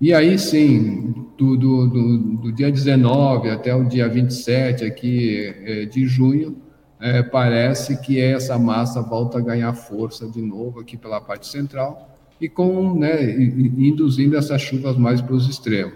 E 0.00 0.14
aí 0.14 0.38
sim, 0.38 1.14
do, 1.36 1.56
do, 1.56 1.86
do, 1.88 2.18
do 2.18 2.52
dia 2.52 2.70
19 2.70 3.50
até 3.50 3.74
o 3.74 3.84
dia 3.84 4.08
27 4.08 4.84
aqui 4.84 5.54
é, 5.64 5.84
de 5.84 6.06
junho, 6.06 6.56
é, 7.00 7.22
parece 7.22 8.00
que 8.00 8.20
essa 8.20 8.58
massa 8.58 9.00
volta 9.00 9.38
a 9.38 9.40
ganhar 9.40 9.72
força 9.72 10.28
de 10.28 10.40
novo 10.40 10.80
aqui 10.80 10.96
pela 10.96 11.20
parte 11.20 11.46
central 11.46 12.18
e 12.40 12.48
com, 12.48 12.98
né, 12.98 13.22
induzindo 13.32 14.36
essas 14.36 14.60
chuvas 14.62 14.96
mais 14.96 15.20
para 15.20 15.34
os 15.34 15.48
extremos. 15.48 15.94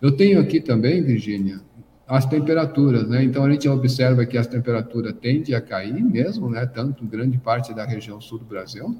Eu 0.00 0.12
tenho 0.12 0.40
aqui 0.40 0.60
também, 0.60 1.02
Virgínia, 1.02 1.60
as 2.06 2.26
temperaturas, 2.26 3.08
né? 3.08 3.22
Então 3.22 3.44
a 3.44 3.50
gente 3.50 3.68
observa 3.68 4.24
que 4.26 4.36
as 4.36 4.46
temperaturas 4.46 5.12
tendem 5.20 5.54
a 5.54 5.60
cair 5.60 6.02
mesmo, 6.02 6.48
né? 6.48 6.66
Tanto 6.66 7.04
grande 7.04 7.38
parte 7.38 7.72
da 7.74 7.84
região 7.84 8.20
sul 8.20 8.38
do 8.38 8.44
Brasil. 8.44 8.96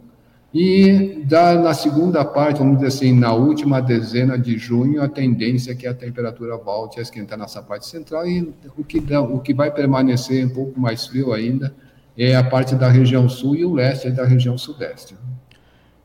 E 0.52 1.22
da, 1.26 1.54
na 1.54 1.72
segunda 1.72 2.24
parte, 2.24 2.58
vamos 2.58 2.76
dizer 2.76 2.88
assim, 2.88 3.12
na 3.16 3.32
última 3.32 3.80
dezena 3.80 4.36
de 4.36 4.58
junho, 4.58 5.00
a 5.00 5.08
tendência 5.08 5.72
é 5.72 5.74
que 5.76 5.86
a 5.86 5.94
temperatura 5.94 6.56
volte 6.56 6.98
a 6.98 7.02
esquentar 7.02 7.38
nessa 7.38 7.62
parte 7.62 7.86
central 7.86 8.26
e 8.26 8.52
o 8.76 8.82
que, 8.82 9.00
dá, 9.00 9.20
o 9.20 9.38
que 9.38 9.54
vai 9.54 9.70
permanecer 9.70 10.44
um 10.44 10.50
pouco 10.50 10.80
mais 10.80 11.06
frio 11.06 11.32
ainda 11.32 11.72
é 12.18 12.34
a 12.34 12.42
parte 12.42 12.74
da 12.74 12.88
região 12.88 13.28
sul 13.28 13.54
e 13.54 13.64
o 13.64 13.72
leste 13.72 14.10
da 14.10 14.24
região 14.24 14.58
sudeste. 14.58 15.14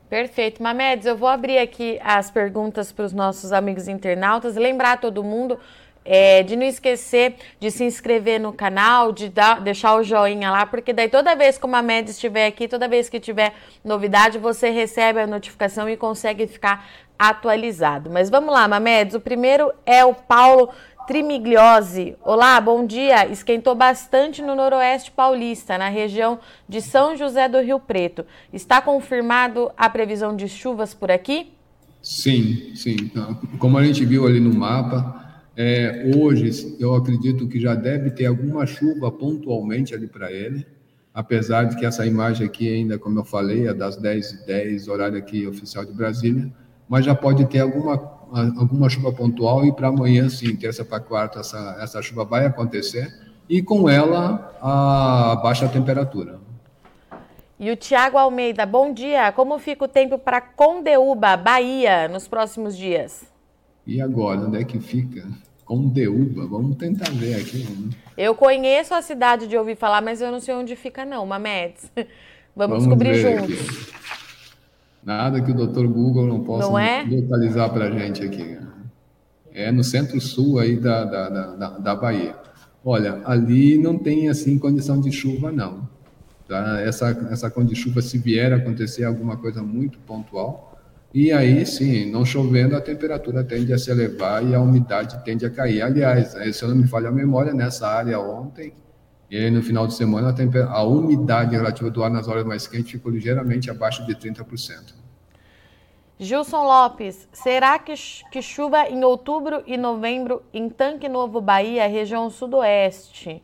Perfeito. 0.08 0.62
Mamedes, 0.62 1.08
eu 1.08 1.18
vou 1.18 1.28
abrir 1.28 1.58
aqui 1.58 2.00
as 2.04 2.30
perguntas 2.30 2.92
para 2.92 3.06
os 3.06 3.12
nossos 3.12 3.52
amigos 3.52 3.88
internautas. 3.88 4.56
Lembrar 4.56 5.02
todo 5.02 5.24
mundo 5.24 5.58
é, 6.06 6.44
de 6.44 6.56
não 6.56 6.66
esquecer 6.66 7.36
de 7.60 7.72
se 7.72 7.84
inscrever 7.84 8.40
no 8.40 8.54
canal, 8.54 9.12
de 9.12 9.28
dar, 9.28 9.60
deixar 9.60 9.96
o 9.96 10.04
joinha 10.04 10.52
lá, 10.52 10.66
porque 10.66 10.94
daí 10.94 11.10
toda 11.10 11.36
vez 11.36 11.58
que 11.58 11.66
o 11.66 11.70
Mamedes 11.70 12.14
estiver 12.14 12.46
aqui, 12.46 12.68
toda 12.68 12.88
vez 12.88 13.10
que 13.10 13.20
tiver 13.20 13.54
novidade, 13.84 14.38
você 14.38 14.70
recebe 14.70 15.20
a 15.20 15.28
notificação 15.28 15.90
e 15.90 15.98
consegue 15.98 16.46
ficar 16.46 16.88
atualizado. 17.18 18.10
Mas 18.10 18.30
vamos 18.30 18.54
lá, 18.54 18.68
Mamedes. 18.68 19.16
O 19.16 19.20
primeiro 19.20 19.72
é 19.86 20.06
o 20.06 20.14
Paulo 20.14 20.70
Trimigliose. 21.08 22.16
Olá, 22.24 22.60
bom 22.60 22.86
dia. 22.86 23.28
Esquentou 23.28 23.74
bastante 23.76 24.42
no 24.42 24.56
noroeste 24.56 25.12
paulista, 25.12 25.78
na 25.78 25.88
região 25.88 26.40
de 26.68 26.82
São 26.82 27.16
José 27.16 27.48
do 27.48 27.60
Rio 27.60 27.80
Preto. 27.80 28.26
Está 28.52 28.82
confirmado 28.82 29.72
a 29.78 29.90
previsão 29.90 30.36
de 30.36 30.48
chuvas 30.50 30.94
por 30.94 31.12
aqui? 31.12 31.52
Sim, 32.02 32.76
sim. 32.76 32.96
Então, 33.02 33.40
como 33.58 33.78
a 33.78 33.84
gente 33.84 34.06
viu 34.06 34.28
ali 34.28 34.40
no 34.40 34.54
mapa, 34.54 35.25
é, 35.58 36.12
hoje 36.16 36.76
eu 36.80 36.96
acredito 36.96 37.48
que 37.48 37.60
já 37.60 37.76
deve 37.76 38.12
ter 38.12 38.26
alguma 38.26 38.66
chuva 38.66 39.12
pontualmente 39.12 39.94
ali 39.94 40.08
para 40.08 40.32
ele, 40.32 40.66
apesar 41.14 41.64
de 41.64 41.78
que 41.78 41.86
essa 41.86 42.06
imagem 42.06 42.46
aqui 42.46 42.68
ainda, 42.68 43.00
como 43.00 43.20
eu 43.20 43.24
falei, 43.24 43.68
é 43.68 43.74
das 43.74 43.98
10h10, 43.98 44.90
horário 44.90 45.18
aqui 45.18 45.48
oficial 45.48 45.86
de 45.86 45.94
Brasília, 45.94 46.52
mas 46.90 47.06
já 47.06 47.16
pode 47.16 47.46
ter 47.46 47.60
alguma 47.60 48.16
alguma 48.58 48.90
chuva 48.90 49.14
pontual 49.14 49.66
e 49.66 49.72
para 49.72 49.88
amanhã, 49.88 50.28
sim, 50.30 50.56
terça 50.56 50.84
para 50.84 51.00
quarta, 51.00 51.40
essa, 51.40 51.78
essa 51.80 52.02
chuva 52.02 52.26
vai 52.26 52.46
acontecer 52.46 53.14
e 53.48 53.62
com 53.62 53.90
ela 53.90 54.58
a 54.62 55.40
baixa 55.42 55.70
temperatura. 55.70 56.40
E 57.58 57.72
o 57.72 57.78
Tiago 57.78 58.18
Almeida, 58.18 58.66
bom 58.66 58.92
dia. 58.94 59.32
Como 59.32 59.58
fica 59.60 59.86
o 59.86 59.88
tempo 59.88 60.18
para 60.18 60.42
Condeúba, 60.42 61.38
Bahia, 61.38 62.08
nos 62.10 62.28
próximos 62.28 62.76
dias? 62.76 63.35
E 63.86 64.02
agora, 64.02 64.42
onde 64.42 64.58
é 64.58 64.64
que 64.64 64.80
fica? 64.80 65.28
Condeúba, 65.64 66.46
vamos 66.46 66.76
tentar 66.78 67.10
ver 67.12 67.36
aqui. 67.36 67.64
Né? 67.64 67.90
Eu 68.18 68.36
conheço 68.36 68.94
a 68.94 69.02
cidade 69.02 69.48
de 69.48 69.58
ouvir 69.58 69.76
falar, 69.76 70.02
mas 70.02 70.22
eu 70.22 70.32
não 70.32 70.40
sei 70.40 70.54
onde 70.56 70.76
fica 70.76 71.06
não, 71.06 71.26
Mamedes. 71.26 71.92
Vamos, 72.58 72.86
vamos 72.86 72.86
descobrir 72.86 73.16
juntos. 73.16 73.60
Aqui. 73.60 74.06
Nada 75.04 75.42
que 75.42 75.52
o 75.52 75.54
doutor 75.54 75.86
Google 75.88 76.26
não 76.26 76.42
possa 76.42 76.70
não 76.70 76.80
é? 76.80 77.04
localizar 77.04 77.68
para 77.68 77.86
a 77.88 77.92
gente 77.92 78.24
aqui. 78.24 78.58
É 79.54 79.72
no 79.72 79.84
centro-sul 79.84 80.58
aí 80.58 80.78
da, 80.78 81.04
da, 81.04 81.30
da, 81.30 81.70
da, 81.78 81.96
Bahia. 81.96 82.36
Olha, 82.84 83.22
ali 83.26 83.78
não 83.78 83.98
tem 83.98 84.30
assim 84.30 84.58
condição 84.58 85.02
de 85.02 85.12
chuva, 85.12 85.52
não. 85.52 85.88
Tá? 86.48 86.80
Essa, 86.80 87.10
essa 87.30 87.52
condição 87.52 87.76
de 87.76 87.76
chuva, 87.76 88.02
se 88.02 88.18
vier 88.18 88.54
a 88.54 88.56
acontecer 88.56 89.04
alguma 89.04 89.36
coisa 89.36 89.62
muito 89.62 90.00
pontual, 90.00 90.75
e 91.16 91.32
aí 91.32 91.66
sim, 91.66 92.12
não 92.12 92.26
chovendo, 92.26 92.76
a 92.76 92.82
temperatura 92.82 93.42
tende 93.42 93.72
a 93.72 93.78
se 93.78 93.90
elevar 93.90 94.46
e 94.46 94.54
a 94.54 94.60
umidade 94.60 95.24
tende 95.24 95.46
a 95.46 95.50
cair. 95.50 95.82
Aliás, 95.82 96.36
se 96.54 96.62
eu 96.62 96.68
não 96.68 96.76
me 96.76 96.86
falha 96.88 97.08
a 97.08 97.12
memória, 97.12 97.54
nessa 97.54 97.88
área 97.88 98.20
ontem, 98.20 98.74
e 99.32 99.38
aí, 99.38 99.50
no 99.50 99.64
final 99.64 99.88
de 99.88 99.94
semana, 99.94 100.36
a, 100.36 100.72
a 100.74 100.84
umidade 100.84 101.56
relativa 101.56 101.90
do 101.90 102.04
ar 102.04 102.12
nas 102.12 102.28
horas 102.28 102.44
mais 102.44 102.68
quentes 102.68 102.92
ficou 102.92 103.12
ligeiramente 103.12 103.72
abaixo 103.72 104.06
de 104.06 104.14
30%. 104.14 104.94
Gilson 106.20 106.64
Lopes, 106.64 107.30
será 107.32 107.80
que, 107.80 107.94
que 108.30 108.42
chuva 108.42 108.90
em 108.90 109.02
outubro 109.06 109.64
e 109.66 109.78
novembro 109.78 110.44
em 110.54 110.70
Tanque 110.70 111.08
Novo, 111.08 111.40
Bahia, 111.40 111.88
região 111.88 112.30
sudoeste? 112.30 113.42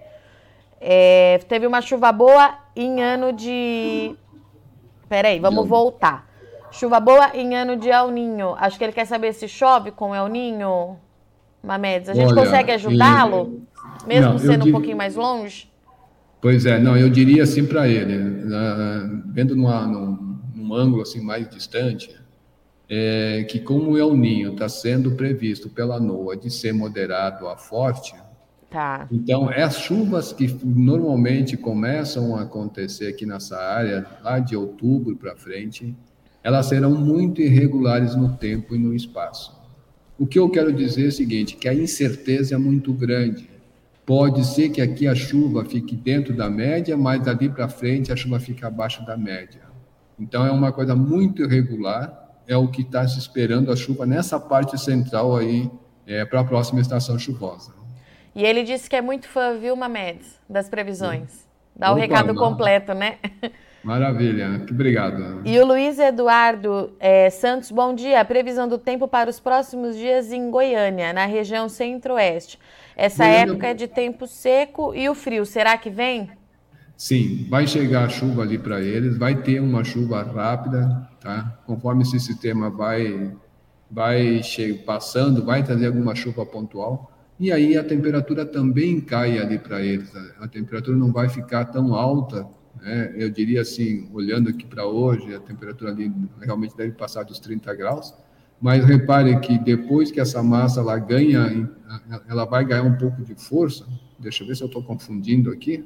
É, 0.79 1.39
teve 1.47 1.65
uma 1.65 1.81
chuva 1.81 2.11
boa 2.11 2.57
em 2.75 3.01
ano 3.01 3.31
de. 3.31 4.15
Peraí, 5.07 5.39
vamos 5.39 5.67
voltar. 5.67 6.30
Chuva 6.71 6.99
boa 6.99 7.35
em 7.35 7.55
ano 7.55 7.75
de 7.75 7.89
El 7.89 8.09
Ninho. 8.11 8.55
Acho 8.57 8.77
que 8.77 8.83
ele 8.83 8.93
quer 8.93 9.05
saber 9.05 9.33
se 9.33 9.47
chove 9.47 9.91
com 9.91 10.15
El 10.15 10.27
Ninho. 10.27 10.97
Mamedes, 11.63 12.09
a 12.09 12.13
gente 12.13 12.31
Olha, 12.31 12.43
consegue 12.43 12.71
ajudá-lo? 12.71 13.61
Mesmo 14.07 14.31
não, 14.31 14.39
sendo 14.39 14.67
um 14.67 14.71
pouquinho 14.71 14.97
mais 14.97 15.15
longe? 15.15 15.69
Pois 16.41 16.65
é, 16.65 16.79
não, 16.79 16.97
eu 16.97 17.07
diria 17.07 17.43
assim 17.43 17.65
para 17.65 17.87
ele, 17.87 18.17
uh, 18.17 19.21
vendo 19.27 19.55
numa, 19.55 19.85
num, 19.85 20.39
num, 20.55 20.73
ângulo 20.73 21.03
assim 21.03 21.21
mais 21.21 21.47
distante, 21.47 22.15
é, 22.89 23.45
que 23.47 23.59
como 23.59 23.91
o 23.91 23.97
El 23.97 24.15
Ninho 24.15 24.53
está 24.53 24.67
sendo 24.67 25.11
previsto 25.11 25.69
pela 25.69 25.99
NOAA 25.99 26.37
de 26.37 26.49
ser 26.49 26.73
moderado 26.73 27.47
a 27.47 27.55
forte, 27.55 28.15
tá. 28.71 29.07
então 29.11 29.49
as 29.49 29.77
chuvas 29.77 30.33
que 30.33 30.47
normalmente 30.63 31.55
começam 31.55 32.35
a 32.35 32.41
acontecer 32.41 33.07
aqui 33.07 33.23
nessa 33.23 33.57
área, 33.57 34.07
lá 34.23 34.39
de 34.39 34.55
outubro 34.55 35.15
para 35.15 35.35
frente, 35.35 35.95
elas 36.43 36.65
serão 36.67 36.91
muito 36.91 37.41
irregulares 37.41 38.15
no 38.15 38.35
tempo 38.35 38.75
e 38.75 38.79
no 38.79 38.93
espaço. 38.93 39.59
O 40.17 40.25
que 40.25 40.39
eu 40.39 40.49
quero 40.49 40.71
dizer 40.71 41.05
é 41.05 41.07
o 41.07 41.11
seguinte, 41.11 41.55
que 41.55 41.67
a 41.67 41.73
incerteza 41.73 42.55
é 42.55 42.57
muito 42.57 42.93
grande. 42.93 43.49
Pode 44.05 44.45
ser 44.45 44.69
que 44.69 44.81
aqui 44.81 45.07
a 45.07 45.15
chuva 45.15 45.63
fique 45.65 45.95
dentro 45.95 46.35
da 46.35 46.49
média, 46.49 46.97
mas 46.97 47.23
dali 47.23 47.49
para 47.49 47.69
frente 47.69 48.11
a 48.11 48.15
chuva 48.15 48.39
fica 48.39 48.67
abaixo 48.67 49.05
da 49.05 49.15
média. 49.15 49.61
Então 50.19 50.45
é 50.45 50.51
uma 50.51 50.71
coisa 50.71 50.95
muito 50.95 51.43
irregular, 51.43 52.29
é 52.47 52.55
o 52.55 52.67
que 52.67 52.81
está 52.81 53.07
se 53.07 53.17
esperando 53.17 53.71
a 53.71 53.75
chuva 53.75 54.05
nessa 54.05 54.39
parte 54.39 54.79
central 54.79 55.35
aí 55.35 55.69
é, 56.05 56.25
para 56.25 56.41
a 56.41 56.43
próxima 56.43 56.81
estação 56.81 57.17
chuvosa. 57.17 57.71
E 58.35 58.43
ele 58.43 58.63
disse 58.63 58.89
que 58.89 58.95
é 58.95 59.01
muito 59.01 59.27
fã, 59.27 59.57
viu, 59.57 59.75
Mamedes, 59.75 60.39
das 60.49 60.69
previsões. 60.69 61.47
Dá 61.75 61.91
Opa, 61.91 61.97
o 61.97 62.01
recado 62.01 62.35
completo, 62.35 62.93
né? 62.93 63.17
Maravilha, 63.83 64.59
que 64.65 64.73
obrigado. 64.73 65.41
E 65.43 65.59
o 65.59 65.65
Luiz 65.65 65.97
Eduardo 65.97 66.91
é, 66.99 67.29
Santos, 67.29 67.71
bom 67.71 67.95
dia. 67.95 68.23
Previsão 68.23 68.67
do 68.67 68.77
tempo 68.77 69.07
para 69.07 69.29
os 69.29 69.39
próximos 69.39 69.95
dias 69.95 70.31
em 70.31 70.51
Goiânia, 70.51 71.11
na 71.11 71.25
região 71.25 71.67
centro-oeste. 71.67 72.59
Essa 72.95 73.25
Goiânia... 73.25 73.51
época 73.51 73.67
é 73.67 73.73
de 73.73 73.87
tempo 73.87 74.27
seco 74.27 74.93
e 74.93 75.09
o 75.09 75.15
frio, 75.15 75.45
será 75.45 75.77
que 75.77 75.89
vem? 75.89 76.29
Sim, 76.95 77.47
vai 77.49 77.65
chegar 77.65 78.07
chuva 78.09 78.43
ali 78.43 78.59
para 78.59 78.79
eles, 78.79 79.17
vai 79.17 79.33
ter 79.33 79.59
uma 79.59 79.83
chuva 79.83 80.21
rápida, 80.21 81.09
tá? 81.19 81.57
Conforme 81.65 82.03
esse 82.03 82.19
sistema 82.19 82.69
vai 82.69 83.31
vai 83.89 84.39
passando, 84.85 85.43
vai 85.43 85.63
trazer 85.63 85.87
alguma 85.87 86.13
chuva 86.13 86.45
pontual, 86.45 87.11
e 87.39 87.51
aí 87.51 87.75
a 87.75 87.83
temperatura 87.83 88.45
também 88.45 89.01
cai 89.01 89.39
ali 89.39 89.57
para 89.57 89.81
eles. 89.81 90.13
A 90.39 90.47
temperatura 90.47 90.95
não 90.95 91.11
vai 91.11 91.27
ficar 91.27 91.65
tão 91.65 91.95
alta, 91.95 92.47
né? 92.79 93.13
Eu 93.15 93.29
diria 93.29 93.61
assim, 93.61 94.09
olhando 94.13 94.49
aqui 94.49 94.65
para 94.65 94.85
hoje, 94.85 95.33
a 95.33 95.39
temperatura 95.39 95.91
ali 95.91 96.11
realmente 96.39 96.75
deve 96.75 96.91
passar 96.93 97.23
dos 97.23 97.39
30 97.39 97.73
graus, 97.75 98.13
mas 98.61 98.85
repare 98.85 99.39
que 99.39 99.57
depois 99.57 100.11
que 100.11 100.19
essa 100.19 100.43
massa 100.43 100.79
ela 100.79 100.97
ganha, 100.99 101.69
ela 102.29 102.45
vai 102.45 102.63
ganhar 102.63 102.83
um 102.83 102.95
pouco 102.95 103.23
de 103.23 103.33
força. 103.35 103.87
Deixa 104.19 104.43
eu 104.43 104.47
ver 104.47 104.55
se 104.55 104.63
eu 104.63 104.67
estou 104.67 104.83
confundindo 104.83 105.51
aqui 105.51 105.83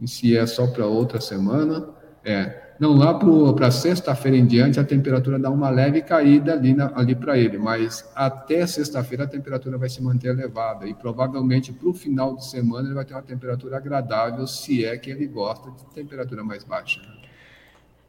e 0.00 0.08
se 0.08 0.36
é 0.36 0.46
só 0.46 0.66
para 0.66 0.86
outra 0.86 1.20
semana. 1.20 1.90
É. 2.24 2.67
Não, 2.78 2.94
lá 2.94 3.12
para 3.12 3.72
sexta-feira 3.72 4.36
em 4.36 4.46
diante, 4.46 4.78
a 4.78 4.84
temperatura 4.84 5.36
dá 5.36 5.50
uma 5.50 5.68
leve 5.68 6.00
caída 6.00 6.52
ali, 6.52 6.76
ali 6.94 7.12
para 7.12 7.36
ele, 7.36 7.58
mas 7.58 8.08
até 8.14 8.64
sexta-feira 8.68 9.24
a 9.24 9.26
temperatura 9.26 9.76
vai 9.76 9.88
se 9.88 10.00
manter 10.00 10.28
elevada 10.28 10.86
e 10.86 10.94
provavelmente 10.94 11.72
para 11.72 11.88
o 11.88 11.92
final 11.92 12.36
de 12.36 12.46
semana 12.46 12.86
ele 12.86 12.94
vai 12.94 13.04
ter 13.04 13.14
uma 13.14 13.22
temperatura 13.22 13.78
agradável, 13.78 14.46
se 14.46 14.84
é 14.84 14.96
que 14.96 15.10
ele 15.10 15.26
gosta 15.26 15.72
de 15.72 15.86
temperatura 15.86 16.44
mais 16.44 16.62
baixa. 16.62 17.00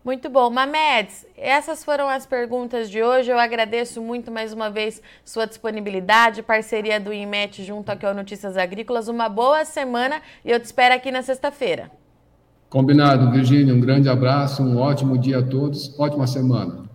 Muito 0.05 0.29
bom. 0.29 0.51
Mamedes, 0.51 1.25
essas 1.35 1.83
foram 1.83 2.07
as 2.07 2.27
perguntas 2.27 2.89
de 2.91 3.01
hoje. 3.01 3.31
Eu 3.31 3.39
agradeço 3.39 4.01
muito 4.01 4.31
mais 4.31 4.53
uma 4.53 4.69
vez 4.69 5.01
sua 5.25 5.45
disponibilidade, 5.45 6.43
parceria 6.43 6.99
do 6.99 7.11
IMET 7.11 7.63
junto 7.63 7.91
aqui 7.91 8.05
ao 8.05 8.13
Notícias 8.13 8.55
Agrícolas. 8.55 9.07
Uma 9.07 9.27
boa 9.27 9.65
semana 9.65 10.21
e 10.45 10.51
eu 10.51 10.59
te 10.59 10.65
espero 10.65 10.93
aqui 10.93 11.11
na 11.11 11.21
sexta-feira. 11.21 11.91
Combinado, 12.69 13.31
Virgínia. 13.31 13.73
Um 13.73 13.79
grande 13.79 14.07
abraço, 14.07 14.61
um 14.61 14.77
ótimo 14.77 15.17
dia 15.17 15.39
a 15.39 15.41
todos, 15.41 15.97
ótima 15.99 16.27
semana. 16.27 16.87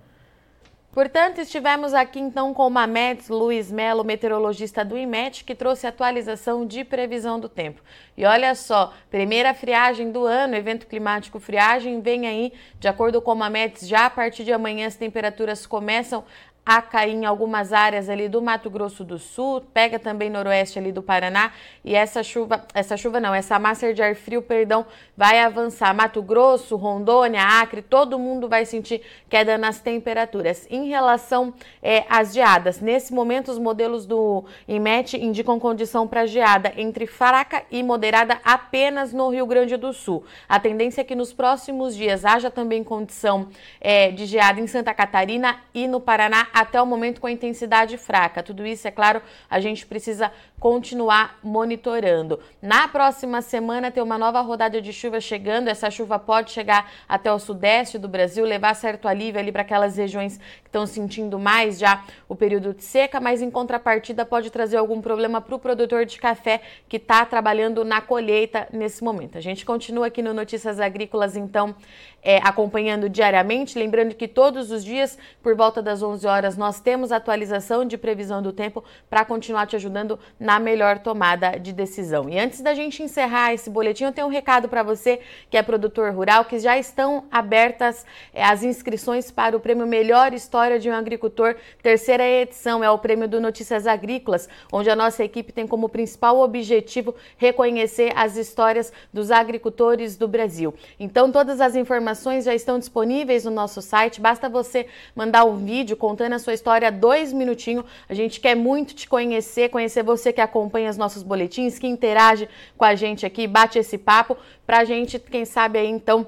Portanto, 0.92 1.40
estivemos 1.40 1.92
aqui 1.92 2.20
então 2.20 2.54
com 2.54 2.64
o 2.64 2.70
Mametes 2.70 3.28
Luiz 3.28 3.72
Melo, 3.72 4.04
meteorologista 4.04 4.84
do 4.84 4.96
IMET, 4.96 5.42
que 5.42 5.52
trouxe 5.52 5.88
atualização 5.88 6.64
de 6.64 6.84
previsão 6.84 7.40
do 7.40 7.48
tempo. 7.48 7.82
E 8.16 8.24
olha 8.24 8.54
só, 8.54 8.92
primeira 9.10 9.52
friagem 9.52 10.12
do 10.12 10.24
ano, 10.24 10.54
evento 10.54 10.86
climático 10.86 11.40
friagem, 11.40 12.00
vem 12.00 12.28
aí, 12.28 12.52
de 12.78 12.86
acordo 12.86 13.20
com 13.20 13.32
o 13.32 13.34
Mametes, 13.34 13.88
já 13.88 14.06
a 14.06 14.10
partir 14.10 14.44
de 14.44 14.52
amanhã 14.52 14.86
as 14.86 14.94
temperaturas 14.94 15.66
começam 15.66 16.22
a 16.66 16.80
cair 16.80 17.12
em 17.12 17.26
algumas 17.26 17.73
áreas 17.73 18.09
ali 18.09 18.28
do 18.28 18.40
Mato 18.40 18.71
Grosso 18.71 19.04
do 19.04 19.18
Sul, 19.18 19.61
pega 19.75 19.99
também 19.99 20.30
noroeste 20.30 20.78
ali 20.78 20.92
do 20.92 21.02
Paraná 21.02 21.52
e 21.85 21.94
essa 21.94 22.23
chuva, 22.23 22.64
essa 22.73 22.97
chuva 22.97 23.21
não, 23.21 23.35
essa 23.35 23.59
massa 23.59 23.92
de 23.92 24.02
ar 24.02 24.14
frio, 24.14 24.40
perdão, 24.40 24.87
vai 25.16 25.40
avançar. 25.40 25.94
Mato 25.94 26.23
Grosso, 26.23 26.76
Rondônia, 26.76 27.42
Acre, 27.42 27.83
todo 27.83 28.18
mundo 28.18 28.49
vai 28.49 28.64
sentir 28.64 29.02
queda 29.28 29.59
nas 29.59 29.80
temperaturas. 29.80 30.66
Em 30.71 30.88
relação 30.88 31.52
é, 31.83 32.04
às 32.09 32.33
geadas, 32.33 32.80
nesse 32.80 33.12
momento 33.12 33.50
os 33.50 33.59
modelos 33.59 34.06
do 34.06 34.44
IMET 34.66 35.18
indicam 35.18 35.61
condição 35.61 36.09
para 36.09 36.25
geada 36.25 36.73
entre 36.78 37.06
fraca 37.06 37.62
e 37.71 37.83
moderada 37.83 38.40
apenas 38.42 39.12
no 39.12 39.28
Rio 39.28 39.47
Grande 39.47 39.76
do 39.76 39.92
Sul. 39.92 40.25
A 40.49 40.59
tendência 40.59 41.02
é 41.02 41.04
que 41.04 41.14
nos 41.14 41.33
próximos 41.33 41.94
dias 41.94 42.25
haja 42.25 42.50
também 42.50 42.83
condição 42.83 43.49
é, 43.80 44.11
de 44.11 44.25
geada 44.25 44.61
em 44.61 44.66
Santa 44.66 44.94
Catarina 44.94 45.61
e 45.75 45.87
no 45.87 46.00
Paraná 46.00 46.49
até 46.54 46.80
o 46.80 46.87
momento 46.87 47.20
com 47.20 47.28
intensidade 47.28 47.99
fraca. 47.99 48.40
Tudo 48.40 48.64
isso, 48.64 48.87
é 48.87 48.90
claro, 48.92 49.20
a 49.50 49.58
gente 49.58 49.84
precisa 49.84 50.30
continuar 50.61 51.38
monitorando. 51.42 52.38
Na 52.62 52.87
próxima 52.87 53.42
semana 53.42 53.90
tem 53.90 54.02
uma 54.02 54.16
nova 54.16 54.40
rodada 54.40 54.80
de 54.80 54.92
chuva 54.92 55.20
chegando. 55.20 55.68
Essa 55.68 55.90
chuva 55.90 56.16
pode 56.18 56.52
chegar 56.52 56.90
até 57.08 57.30
o 57.32 57.40
sudeste 57.40 57.98
do 57.98 58.09
Brasil, 58.09 58.44
levar 58.44 58.74
certo 58.74 59.09
alívio 59.09 59.40
ali 59.40 59.50
para 59.50 59.62
aquelas 59.62 59.96
regiões 59.96 60.38
que 60.62 60.68
estão 60.68 60.87
sentindo 60.87 61.38
mais 61.38 61.78
já 61.78 62.05
o 62.28 62.37
período 62.37 62.72
de 62.72 62.85
seca, 62.85 63.20
mas 63.20 63.42
em 63.42 63.50
contrapartida 63.50 64.24
pode 64.24 64.48
trazer 64.50 64.76
algum 64.76 65.00
problema 65.00 65.40
para 65.40 65.55
o 65.57 65.59
produtor 65.59 66.07
de 66.07 66.18
café 66.18 66.61
que 66.88 66.96
está 66.96 67.26
trabalhando 67.26 67.85
na 67.85 68.00
colheita 68.00 68.68
nesse 68.72 69.02
momento. 69.02 69.37
A 69.37 69.40
gente 69.40 69.66
continua 69.66 70.07
aqui 70.07 70.22
no 70.22 70.33
Notícias 70.33 70.78
Agrícolas, 70.78 71.37
então, 71.37 71.74
é, 72.22 72.38
acompanhando 72.38 73.09
diariamente. 73.09 73.78
Lembrando 73.78 74.14
que 74.14 74.28
todos 74.28 74.70
os 74.70 74.85
dias, 74.85 75.18
por 75.42 75.55
volta 75.55 75.83
das 75.83 76.02
11 76.02 76.26
horas, 76.26 76.43
nós 76.54 76.80
temos 76.80 77.11
atualização 77.11 77.85
de 77.85 77.96
previsão 77.96 78.42
do 78.42 78.52
tempo 78.52 78.85
para 79.09 79.24
continuar 79.24 79.66
te 79.66 79.76
ajudando 79.76 80.18
na 80.38 80.61
melhor 80.61 80.98
tomada 80.98 81.59
de 81.59 81.72
decisão. 81.72 82.28
E 82.28 82.38
antes 82.38 82.61
da 82.61 82.74
gente 82.74 83.02
encerrar 83.02 83.54
esse 83.54 83.70
boletim, 83.70 84.04
eu 84.04 84.12
tenho 84.12 84.26
um 84.26 84.30
recado 84.30 84.68
para 84.68 84.83
você 84.83 85.20
que 85.48 85.57
é 85.57 85.62
produtor 85.62 86.12
rural, 86.12 86.44
que 86.44 86.59
já 86.59 86.76
estão 86.78 87.24
abertas 87.30 88.04
é, 88.35 88.44
as 88.44 88.62
inscrições 88.62 89.30
para 89.30 89.57
o 89.57 89.61
prêmio 89.61 89.87
Melhor 89.87 90.35
História 90.35 90.78
de 90.78 90.90
um 90.90 90.94
Agricultor, 90.94 91.57
terceira 91.83 92.24
edição, 92.28 92.85
é 92.85 92.90
o 92.90 92.98
prêmio 92.98 93.26
do 93.26 93.40
Notícias 93.40 93.87
Agrícolas, 93.87 94.48
onde 94.70 94.90
a 94.90 94.96
nossa 94.96 95.24
equipe 95.24 95.52
tem 95.52 95.66
como 95.66 95.88
principal 95.88 96.38
objetivo 96.40 97.14
reconhecer 97.38 98.12
as 98.14 98.37
histórias 98.37 98.92
dos 99.12 99.30
agricultores 99.30 100.16
do 100.16 100.28
Brasil. 100.28 100.74
Então, 101.00 101.33
todas 101.33 101.61
as 101.61 101.74
informações 101.74 102.44
já 102.44 102.54
estão 102.54 102.78
disponíveis 102.78 103.44
no 103.44 103.50
nosso 103.50 103.80
site. 103.80 104.20
Basta 104.20 104.48
você 104.48 104.87
mandar 105.14 105.44
um 105.44 105.57
vídeo 105.57 105.96
contando 105.96 106.34
a 106.35 106.38
sua 106.38 106.55
história, 106.55 106.90
dois 106.90 107.33
minutinhos. 107.33 107.85
A 108.09 108.14
gente 108.14 108.40
quer 108.40 108.55
muito 108.55 108.94
te 108.94 109.09
conhecer, 109.09 109.68
conhecer 109.68 110.03
você 110.03 110.33
que 110.33 110.40
acompanha 110.40 110.90
os 110.90 110.97
nossos 110.97 111.23
boletins, 111.23 111.79
que 111.79 111.87
interage 111.87 112.49
com 112.77 112.85
a 112.85 112.94
gente 112.94 113.25
aqui, 113.25 113.47
bate 113.47 113.79
esse 113.79 113.99
papo, 113.99 114.37
para 114.66 114.79
a 114.79 114.85
gente, 114.85 115.18
quem 115.18 115.44
sabe 115.44 115.79
aí 115.79 115.88
então 115.88 116.27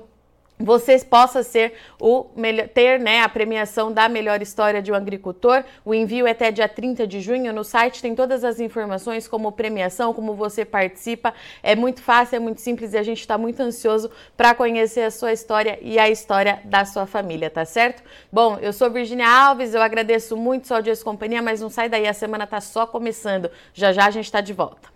vocês 0.59 1.05
possa 1.05 1.43
ser 1.43 1.75
o 2.01 2.27
ter 2.73 2.99
né, 2.99 3.21
a 3.21 3.29
premiação 3.29 3.93
da 3.93 4.09
melhor 4.09 4.41
história 4.41 4.81
de 4.81 4.91
um 4.91 4.95
agricultor. 4.95 5.63
O 5.85 5.95
envio 5.95 6.27
é 6.27 6.31
até 6.31 6.51
dia 6.51 6.69
30 6.69 7.07
de 7.07 7.21
junho. 7.21 7.53
No 7.53 7.63
site 7.63 8.01
tem 8.01 8.15
todas 8.15 8.43
as 8.43 8.59
informações, 8.59 9.29
como 9.29 9.53
premiação, 9.53 10.15
como 10.15 10.35
você 10.35 10.65
participa. 10.65 11.35
É 11.63 11.77
muito 11.77 12.03
fácil, 12.03 12.37
é 12.37 12.39
muito 12.39 12.61
simples 12.61 12.95
e 12.95 12.99
a 12.99 13.03
gente 13.03 13.21
está 13.21 13.37
muito 13.37 13.61
ansioso 13.61 14.11
para 14.37 14.55
conhecer 14.55 15.03
a 15.03 15.11
sua 15.11 15.33
história 15.33 15.79
e 15.83 15.99
a 15.99 16.09
história 16.09 16.61
da 16.65 16.85
sua 16.85 17.07
família, 17.07 17.51
tá 17.51 17.65
certo? 17.65 18.03
Bom, 18.33 18.59
eu 18.61 18.73
sou 18.73 18.91
Virginia 18.91 19.29
Alves, 19.29 19.75
eu 19.75 19.83
agradeço 19.83 20.37
muito 20.37 20.67
sua 20.67 20.79
audiência 20.79 21.05
companhia, 21.05 21.43
mas 21.43 21.61
não 21.61 21.69
sai 21.69 21.89
daí, 21.89 22.07
a 22.07 22.15
semana 22.15 22.45
está 22.45 22.61
só 22.61 22.87
começando. 22.87 23.51
Já 23.75 23.93
já 23.93 24.07
a 24.07 24.11
gente 24.11 24.25
está 24.25 24.41
de 24.41 24.53
volta. 24.53 24.96